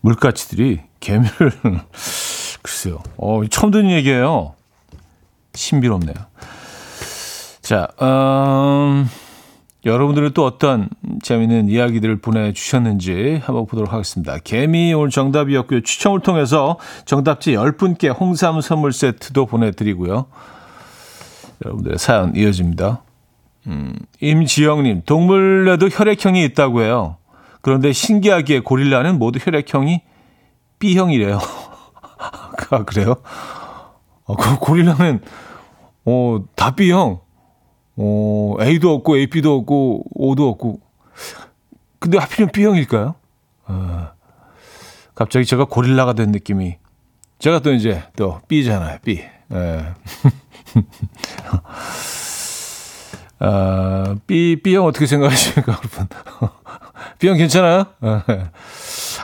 물가치들이 0.00 0.80
개미를, 0.98 1.52
글쎄요. 2.60 3.04
어, 3.18 3.42
처음 3.48 3.70
듣는 3.70 3.92
얘기예요. 3.92 4.54
신비롭네요. 5.54 6.16
자, 7.62 7.86
음, 8.02 9.08
여러분들은 9.84 10.32
또 10.34 10.44
어떤 10.44 10.88
재미있는 11.22 11.68
이야기들을 11.68 12.20
보내주셨는지 12.20 13.40
한번 13.44 13.66
보도록 13.66 13.92
하겠습니다. 13.92 14.38
개미 14.42 14.92
오늘 14.92 15.10
정답이었고요. 15.10 15.82
추첨을 15.82 16.18
통해서 16.18 16.80
정답지 17.04 17.52
10분께 17.52 18.12
홍삼 18.12 18.60
선물 18.60 18.92
세트도 18.92 19.46
보내드리고요. 19.46 20.26
여러분들의 21.64 21.98
사연 21.98 22.34
이어집니다. 22.34 23.02
음, 23.66 23.94
임지영님, 24.20 25.02
동물에도 25.04 25.88
혈액형이 25.88 26.42
있다고 26.44 26.82
해요. 26.82 27.16
그런데 27.60 27.92
신기하게 27.92 28.60
고릴라는 28.60 29.18
모두 29.18 29.38
혈액형이 29.42 30.02
B형이래요. 30.78 31.38
아, 32.70 32.84
그래요? 32.84 33.16
아, 34.26 34.34
그 34.38 34.58
고릴라는, 34.58 35.20
어, 36.06 36.38
다 36.54 36.74
B형. 36.74 37.20
어, 37.96 38.56
A도 38.60 38.94
없고, 38.94 39.18
AB도 39.18 39.56
없고, 39.56 40.04
O도 40.14 40.48
없고. 40.48 40.80
근데 41.98 42.16
하필이면 42.16 42.52
B형일까요? 42.52 43.14
어, 43.66 44.08
갑자기 45.14 45.44
제가 45.44 45.66
고릴라가 45.66 46.14
된 46.14 46.30
느낌이. 46.30 46.76
제가 47.38 47.58
또 47.58 47.72
이제 47.72 48.02
또 48.16 48.40
B잖아요, 48.48 48.98
B. 49.02 49.22
예. 49.52 49.84
아, 53.38 54.16
B, 54.26 54.60
B형 54.62 54.84
어떻게 54.84 55.06
생각하십니까, 55.06 55.72
여러분? 55.72 56.08
B형 57.18 57.36
괜찮아요? 57.38 57.86
예. 58.04 58.50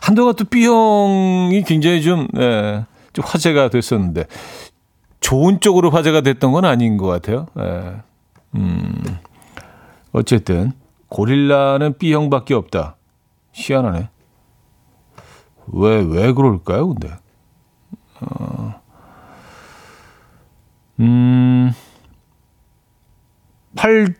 한동안 0.02 0.34
또 0.36 0.44
B형이 0.44 1.62
굉장히 1.64 2.02
좀, 2.02 2.26
예, 2.36 2.86
좀 3.12 3.24
화제가 3.26 3.68
됐었는데, 3.68 4.24
좋은 5.20 5.60
쪽으로 5.60 5.90
화제가 5.90 6.22
됐던 6.22 6.52
건 6.52 6.64
아닌 6.64 6.96
것 6.96 7.06
같아요. 7.06 7.46
예. 7.58 7.96
음, 8.54 9.02
어쨌든, 10.12 10.72
고릴라는 11.08 11.98
B형밖에 11.98 12.54
없다. 12.54 12.96
희한하네. 13.52 14.08
왜, 15.68 15.96
왜 15.96 16.32
그럴까요, 16.32 16.88
근데? 16.88 17.10
어, 18.20 18.80
음, 21.00 21.72
8, 23.76 24.14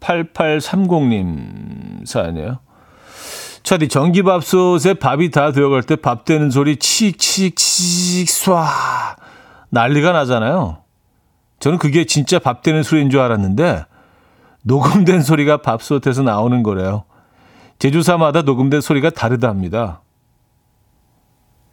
8830님 0.00 2.06
사연이에요. 2.06 2.58
차디 3.62 3.88
전기밥솥에 3.88 4.94
밥이 4.94 5.30
다 5.30 5.52
되어갈 5.52 5.82
때 5.82 5.96
밥 5.96 6.24
되는 6.24 6.50
소리 6.50 6.76
칙칙칙 6.76 8.26
쏴 8.26 8.64
난리가 9.68 10.12
나잖아요. 10.12 10.78
저는 11.60 11.78
그게 11.78 12.06
진짜 12.06 12.38
밥 12.38 12.62
되는 12.62 12.82
소리인 12.82 13.10
줄 13.10 13.20
알았는데 13.20 13.84
녹음된 14.62 15.22
소리가 15.22 15.58
밥솥에서 15.58 16.22
나오는 16.22 16.62
거래요. 16.62 17.04
제주사마다 17.78 18.42
녹음된 18.42 18.80
소리가 18.80 19.10
다르답니다. 19.10 20.00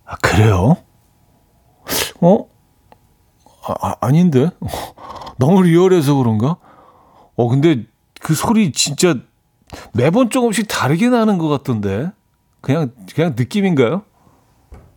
아 0.05 0.15
그래요? 0.17 0.77
어? 2.21 2.45
아, 3.81 3.95
아 3.99 4.11
닌데 4.11 4.49
너무 5.37 5.61
리얼해서 5.63 6.15
그런가? 6.15 6.57
어, 7.35 7.47
근데 7.47 7.85
그 8.19 8.33
소리 8.33 8.71
진짜 8.71 9.15
매번 9.93 10.29
조금씩 10.29 10.67
다르게 10.67 11.09
나는 11.09 11.37
것 11.37 11.47
같던데. 11.47 12.11
그냥, 12.61 12.91
그냥 13.13 13.35
느낌인가요? 13.37 14.01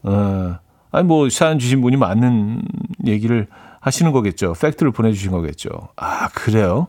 어, 0.03 0.57
아니, 0.91 1.07
뭐, 1.07 1.29
사연 1.29 1.59
주신 1.59 1.81
분이 1.83 1.97
맞는 1.97 2.63
얘기를 3.07 3.47
하시는 3.81 4.11
거겠죠. 4.13 4.55
팩트를 4.61 4.93
보내주신 4.93 5.31
거겠죠. 5.31 5.71
아, 5.97 6.29
그래요? 6.29 6.89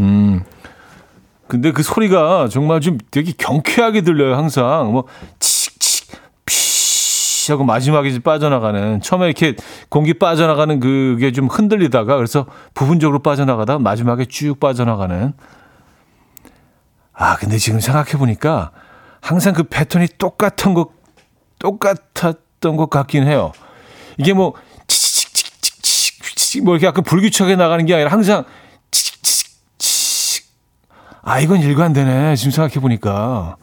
음. 0.00 0.42
근데 1.46 1.70
그 1.70 1.82
소리가 1.82 2.48
정말 2.48 2.80
좀 2.80 2.98
되게 3.10 3.32
경쾌하게 3.36 4.00
들려요, 4.00 4.34
항상. 4.34 4.92
뭐, 4.92 5.04
하고 7.50 7.64
마지막에 7.64 8.16
빠져나가는, 8.20 9.00
처음에 9.00 9.26
이렇게 9.26 9.56
공기 9.88 10.14
빠져나가는 10.14 10.78
그게 10.78 11.32
좀 11.32 11.46
흔들리다가, 11.48 12.16
그래서 12.16 12.46
부분적으로 12.74 13.18
빠져나가다가 13.20 13.78
마지막에 13.80 14.26
쭉 14.26 14.60
빠져나가는. 14.60 15.32
아, 17.12 17.36
근데 17.36 17.58
지금 17.58 17.80
생각해 17.80 18.12
보니까 18.12 18.70
항상 19.20 19.54
그 19.54 19.64
패턴이 19.64 20.08
똑같은 20.18 20.74
것, 20.74 20.90
똑같았던 21.58 22.76
것 22.76 22.90
같긴 22.90 23.26
해요. 23.26 23.52
이게 24.18 24.32
뭐, 24.32 24.54
치치치치치치, 24.86 26.60
뭐 26.62 26.74
이렇게 26.74 26.86
약간 26.86 27.02
불규칙하게 27.04 27.56
나가는 27.56 27.84
게 27.86 27.94
아니라 27.94 28.10
항상 28.10 28.44
치치치치. 28.90 30.42
아, 31.22 31.40
이건 31.40 31.60
일관되네. 31.60 32.36
지금 32.36 32.50
생각해 32.50 32.74
보니까. 32.80 33.56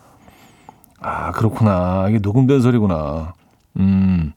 아, 1.01 1.31
그렇구나. 1.31 2.07
이게 2.09 2.19
녹음된 2.19 2.61
소리구나. 2.61 3.33
음. 3.77 4.33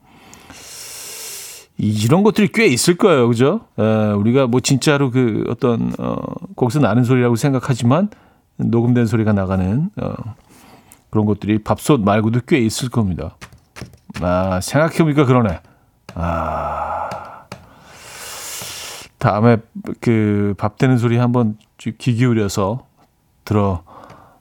이런 1.79 2.23
것들이 2.23 2.49
꽤 2.53 2.67
있을 2.67 2.97
거예요. 2.97 3.29
그죠? 3.29 3.63
에, 3.79 3.83
우리가 4.13 4.47
뭐 4.47 4.61
진짜로 4.61 5.11
그 5.11 5.45
어떤, 5.49 5.93
어, 5.99 6.17
거기서 6.55 6.81
나는 6.81 7.03
소리라고 7.05 7.35
생각하지만 7.37 8.11
녹음된 8.57 9.07
소리가 9.07 9.33
나가는, 9.33 9.91
어, 10.01 10.15
그런 11.11 11.27
것들이 11.27 11.59
밥솥 11.59 12.01
말고도 12.03 12.41
꽤 12.47 12.59
있을 12.59 12.89
겁니다. 12.89 13.37
아, 14.21 14.61
생각해보니까 14.61 15.25
그러네. 15.25 15.61
아. 16.15 17.09
다음에 19.19 19.57
그 20.01 20.55
밥 20.59 20.79
되는 20.79 20.99
소리 20.99 21.17
한번 21.17 21.57
귀 21.79 21.93
기울여서 21.93 22.87
들어, 23.45 23.83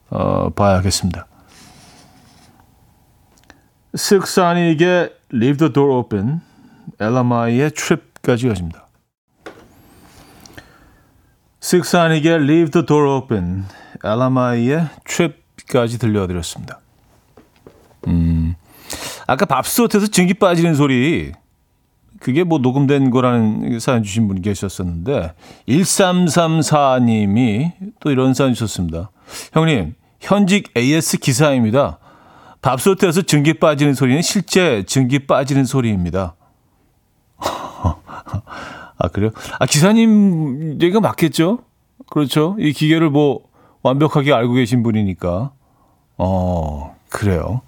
어, 0.09 0.49
봐야겠습니다. 0.49 1.25
쓱사니에게 3.95 5.11
Leave 5.33 5.57
the 5.57 5.73
Door 5.73 5.97
Open, 5.97 6.41
엘라마이의 6.99 7.71
Trip까지 7.71 8.47
가집니다. 8.47 8.87
쓱사니에게 11.59 12.41
Leave 12.41 12.71
the 12.71 12.85
Door 12.85 13.09
Open, 13.09 13.65
엘라마이의 14.03 14.87
Trip까지 15.05 15.99
들려드렸습니다. 15.99 16.79
음, 18.07 18.55
아까 19.27 19.45
밥솥에서 19.45 20.07
전기 20.07 20.33
빠지는 20.33 20.75
소리, 20.75 21.33
그게 22.19 22.43
뭐 22.43 22.59
녹음된 22.59 23.09
거라는 23.09 23.79
사연 23.79 24.03
주신 24.03 24.27
분이 24.27 24.41
계셨었는데, 24.41 25.33
1334님이 25.67 27.71
또 27.99 28.11
이런 28.11 28.33
사연 28.33 28.53
주셨습니다. 28.53 29.11
형님, 29.53 29.95
현직 30.21 30.71
AS 30.77 31.17
기사입니다. 31.17 31.97
밥솥에서 32.61 33.23
전기 33.23 33.53
빠지는 33.53 33.93
소리는 33.93 34.21
실제 34.21 34.83
전기 34.83 35.19
빠지는 35.19 35.65
소리입니다. 35.65 36.35
아, 37.39 39.07
그래요? 39.11 39.31
아, 39.59 39.65
기사님 39.65 40.73
얘기가 40.81 40.99
맞겠죠? 40.99 41.59
그렇죠. 42.09 42.55
이 42.59 42.71
기계를 42.71 43.09
뭐 43.09 43.41
완벽하게 43.81 44.31
알고 44.33 44.53
계신 44.53 44.83
분이니까. 44.83 45.51
어, 46.17 46.95
그래요. 47.09 47.61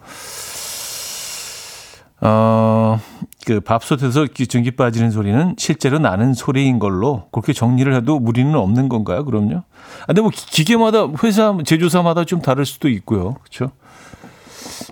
어, 2.21 2.99
그 3.45 3.59
밥솥에서 3.59 4.27
전기 4.47 4.71
빠지는 4.71 5.11
소리는 5.11 5.55
실제로 5.57 5.99
나는 5.99 6.33
소리인 6.33 6.79
걸로 6.79 7.27
그렇게 7.31 7.51
정리를 7.51 7.93
해도 7.93 8.19
무리는 8.19 8.55
없는 8.55 8.87
건가요? 8.87 9.25
그럼요. 9.25 9.57
아, 9.57 10.05
근데 10.05 10.21
뭐 10.21 10.29
기계마다 10.33 11.07
회사 11.23 11.57
제조사마다 11.65 12.23
좀 12.25 12.41
다를 12.41 12.65
수도 12.65 12.87
있고요. 12.89 13.33
그렇죠? 13.41 13.71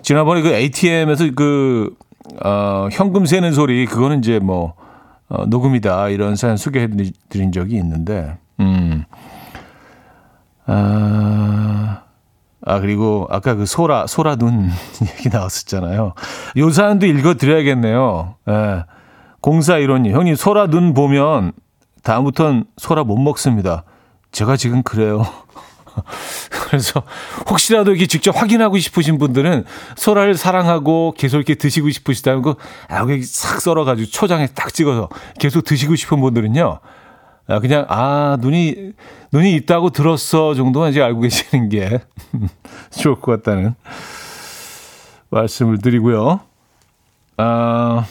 지난번에 0.02 0.42
그 0.42 0.48
ATM에서 0.52 1.24
그, 1.34 1.94
어, 2.44 2.88
현금 2.92 3.26
세는 3.26 3.52
소리, 3.52 3.86
그거는 3.86 4.18
이제 4.18 4.38
뭐, 4.38 4.74
어, 5.28 5.44
녹음이다. 5.46 6.08
이런 6.08 6.36
사연 6.36 6.56
소개해 6.56 6.88
드린 7.28 7.52
적이 7.52 7.76
있는데, 7.76 8.38
음. 8.60 9.04
아, 10.66 12.02
아, 12.64 12.80
그리고 12.80 13.26
아까 13.30 13.54
그 13.54 13.66
소라, 13.66 14.06
소라 14.06 14.36
눈 14.36 14.70
얘기 15.16 15.28
나왔었잖아요. 15.28 16.14
요 16.56 16.70
사연도 16.70 17.06
읽어 17.06 17.34
드려야겠네요. 17.34 18.36
예. 18.48 18.84
공사 19.40 19.78
이론님, 19.78 20.14
형님, 20.14 20.36
소라 20.36 20.68
눈 20.68 20.94
보면 20.94 21.52
다음부턴 22.04 22.64
소라 22.76 23.02
못 23.04 23.16
먹습니다. 23.16 23.84
제가 24.30 24.56
지금 24.56 24.82
그래요. 24.82 25.24
그래서 26.50 27.02
혹시라도 27.48 27.90
이렇게 27.90 28.06
직접 28.06 28.36
확인하고 28.36 28.78
싶으신 28.78 29.18
분들은 29.18 29.64
소라를 29.96 30.34
사랑하고 30.34 31.14
계속 31.16 31.36
이렇게 31.38 31.54
드시고 31.54 31.90
싶으시다면 31.90 32.42
그 32.42 32.54
아, 32.88 32.98
여기 32.98 33.22
싹 33.22 33.60
썰어가지고 33.60 34.10
초장에 34.10 34.46
딱 34.48 34.72
찍어서 34.72 35.08
계속 35.38 35.64
드시고 35.64 35.96
싶은 35.96 36.20
분들은요. 36.20 36.78
아, 37.48 37.58
그냥 37.58 37.86
아 37.88 38.36
눈이 38.40 38.92
눈이 39.32 39.54
있다고 39.56 39.90
들었어 39.90 40.54
정도만 40.54 40.90
이제 40.90 41.02
알고 41.02 41.20
계시는 41.20 41.68
게 41.68 42.00
좋을 42.90 43.16
것 43.16 43.42
같다는 43.42 43.74
말씀을 45.30 45.78
드리고요. 45.78 46.40
아, 47.38 48.06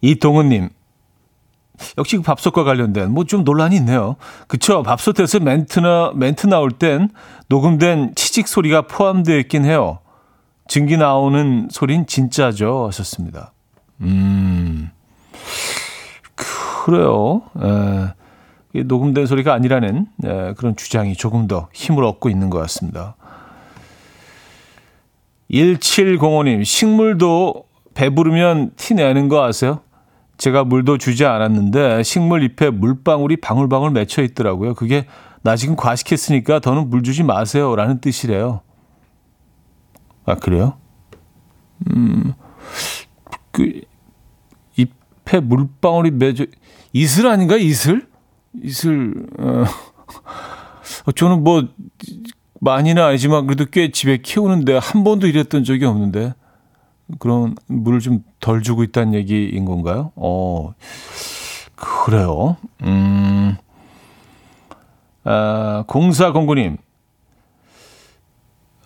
이동은님 0.00 0.68
역시 1.98 2.16
그 2.16 2.22
밥솥과 2.22 2.64
관련된 2.64 3.10
뭐 3.10 3.24
좀 3.24 3.42
논란이 3.44 3.76
있네요. 3.76 4.16
그쵸. 4.46 4.82
밥솥에서 4.82 5.40
멘트나, 5.40 6.12
멘트 6.14 6.46
나올 6.46 6.70
땐 6.70 7.08
녹음된 7.48 8.14
치직 8.14 8.46
소리가 8.48 8.82
포함되어 8.82 9.36
있긴 9.38 9.64
해요. 9.64 9.98
증기 10.68 10.96
나오는 10.96 11.68
소린 11.70 12.06
진짜죠. 12.06 12.86
하셨습니다. 12.86 13.52
음, 14.00 14.90
그래요. 16.34 17.42
에, 18.76 18.82
녹음된 18.82 19.26
소리가 19.26 19.52
아니라는 19.54 20.06
에, 20.24 20.54
그런 20.54 20.74
주장이 20.76 21.14
조금 21.14 21.46
더 21.46 21.68
힘을 21.72 22.04
얻고 22.04 22.28
있는 22.28 22.50
것 22.50 22.58
같습니다. 22.60 23.16
1705님, 25.50 26.64
식물도 26.64 27.64
배부르면 27.94 28.72
티 28.76 28.94
내는 28.94 29.28
거 29.28 29.44
아세요? 29.44 29.80
제가 30.44 30.64
물도 30.64 30.98
주지 30.98 31.24
않았는데 31.24 32.02
식물 32.02 32.42
잎에 32.42 32.68
물방울이 32.68 33.38
방울방울 33.38 33.92
맺혀 33.92 34.22
있더라고요. 34.24 34.74
그게 34.74 35.06
나 35.40 35.56
지금 35.56 35.74
과식했으니까 35.74 36.58
더는 36.58 36.90
물 36.90 37.02
주지 37.02 37.22
마세요. 37.22 37.74
라는 37.74 37.98
뜻이래요. 37.98 38.60
아, 40.26 40.34
그래요? 40.34 40.76
음, 41.90 42.34
그, 43.52 43.80
잎에 44.76 45.40
물방울이 45.40 46.10
맺어, 46.10 46.44
이슬 46.92 47.26
아닌가? 47.26 47.56
이슬? 47.56 48.06
이슬, 48.62 49.14
어, 49.38 49.64
저는 51.12 51.42
뭐, 51.42 51.68
많이는 52.60 53.02
아니지만 53.02 53.46
그래도 53.46 53.64
꽤 53.70 53.90
집에 53.90 54.18
키우는데 54.18 54.76
한 54.76 55.04
번도 55.04 55.26
이랬던 55.26 55.64
적이 55.64 55.86
없는데 55.86 56.34
그런 57.18 57.54
물을 57.66 58.00
좀 58.00 58.22
덜 58.44 58.60
주고 58.62 58.82
있다는 58.82 59.14
얘기인 59.14 59.64
건가요? 59.64 60.12
어, 60.16 60.74
그래요. 61.76 62.58
음, 62.82 63.56
아, 65.24 65.84
공사공구님. 65.86 66.76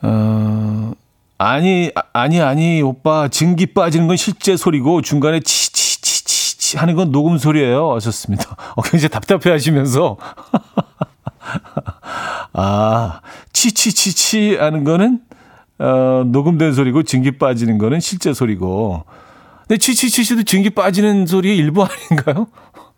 어, 0.03 0.93
아니, 1.39 1.91
아니, 2.13 2.41
아니, 2.41 2.83
오빠, 2.83 3.27
증기 3.27 3.67
빠지는 3.67 4.07
건 4.07 4.17
실제 4.17 4.57
소리고 4.57 5.03
중간에 5.03 5.41
치치치치치 5.41 6.77
하는 6.77 6.95
건 6.95 7.11
녹음 7.11 7.37
소리예요. 7.37 7.97
하셨습니다. 7.97 8.55
어, 8.77 8.83
굉장히 8.83 9.09
답답해 9.09 9.51
하시면서. 9.51 10.19
아, 12.53 13.23
치치치치 13.53 14.55
하는 14.55 14.85
거는 14.85 15.21
어, 15.79 16.25
녹음된 16.27 16.73
소리고 16.73 17.03
증기 17.03 17.39
빠지는 17.39 17.79
거는 17.79 18.01
실제 18.01 18.33
소리고. 18.33 19.05
근데 19.67 19.79
치치치치도 19.79 20.45
증기 20.45 20.71
빠지는 20.71 21.27
소리의 21.27 21.57
일부 21.57 21.85
아닌가요? 21.85 22.49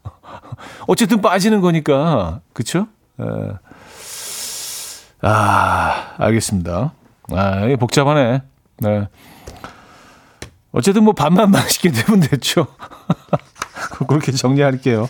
어쨌든 0.86 1.20
빠지는 1.20 1.60
거니까. 1.60 2.40
그쵸? 2.52 2.86
에. 3.20 3.24
아, 5.22 6.14
알겠습니다. 6.16 6.92
아, 7.32 7.76
복잡하네. 7.78 8.42
네. 8.78 9.08
어쨌든 10.72 11.04
뭐 11.04 11.12
밥만 11.12 11.50
맛있게 11.52 11.90
되면 11.90 12.20
됐죠. 12.20 12.66
그렇게 14.08 14.32
정리할게요. 14.32 15.08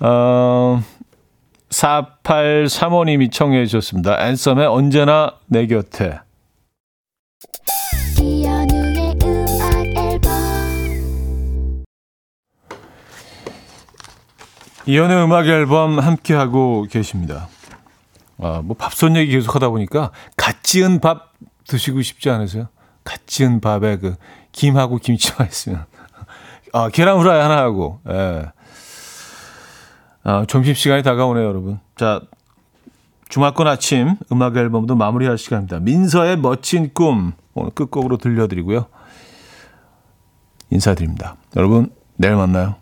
어, 0.00 0.82
4835님이 1.70 3.30
청해 3.30 3.66
주셨습니다. 3.66 4.26
앤썸의 4.26 4.66
언제나 4.66 5.34
내 5.46 5.66
곁에. 5.66 6.20
이연의 14.86 15.22
음악 15.22 15.46
앨범 15.46 15.98
함께 15.98 16.32
하고 16.32 16.86
계십니다. 16.90 17.48
아, 18.40 18.62
뭐 18.64 18.74
밥솥 18.74 19.14
얘기 19.16 19.32
계속 19.32 19.54
하다 19.54 19.68
보니까 19.68 20.12
갓 20.36 20.64
지은 20.64 21.00
밥 21.00 21.34
드시고 21.66 22.00
싶지 22.00 22.30
않으세요? 22.30 22.68
갓 23.04 23.26
지은 23.26 23.60
밥에 23.60 23.98
그 23.98 24.16
김하고 24.52 24.96
김치만 24.96 25.46
있으면 25.48 25.84
아, 26.72 26.88
계란 26.88 27.18
후라이 27.18 27.40
하나 27.40 27.58
하고. 27.58 28.00
예. 28.08 28.46
아, 30.22 30.44
점심시간이 30.46 31.02
다가오네요, 31.02 31.46
여러분. 31.46 31.78
자, 31.96 32.20
주말권 33.28 33.66
아침 33.66 34.16
음악 34.32 34.56
앨범도 34.56 34.94
마무리할 34.96 35.38
시간입니다. 35.38 35.80
민서의 35.80 36.38
멋진 36.38 36.90
꿈 36.92 37.32
오늘 37.54 37.70
끝곡으로 37.70 38.16
들려드리고요. 38.16 38.86
인사드립니다. 40.70 41.36
여러분, 41.56 41.90
내일 42.16 42.36
만나요. 42.36 42.76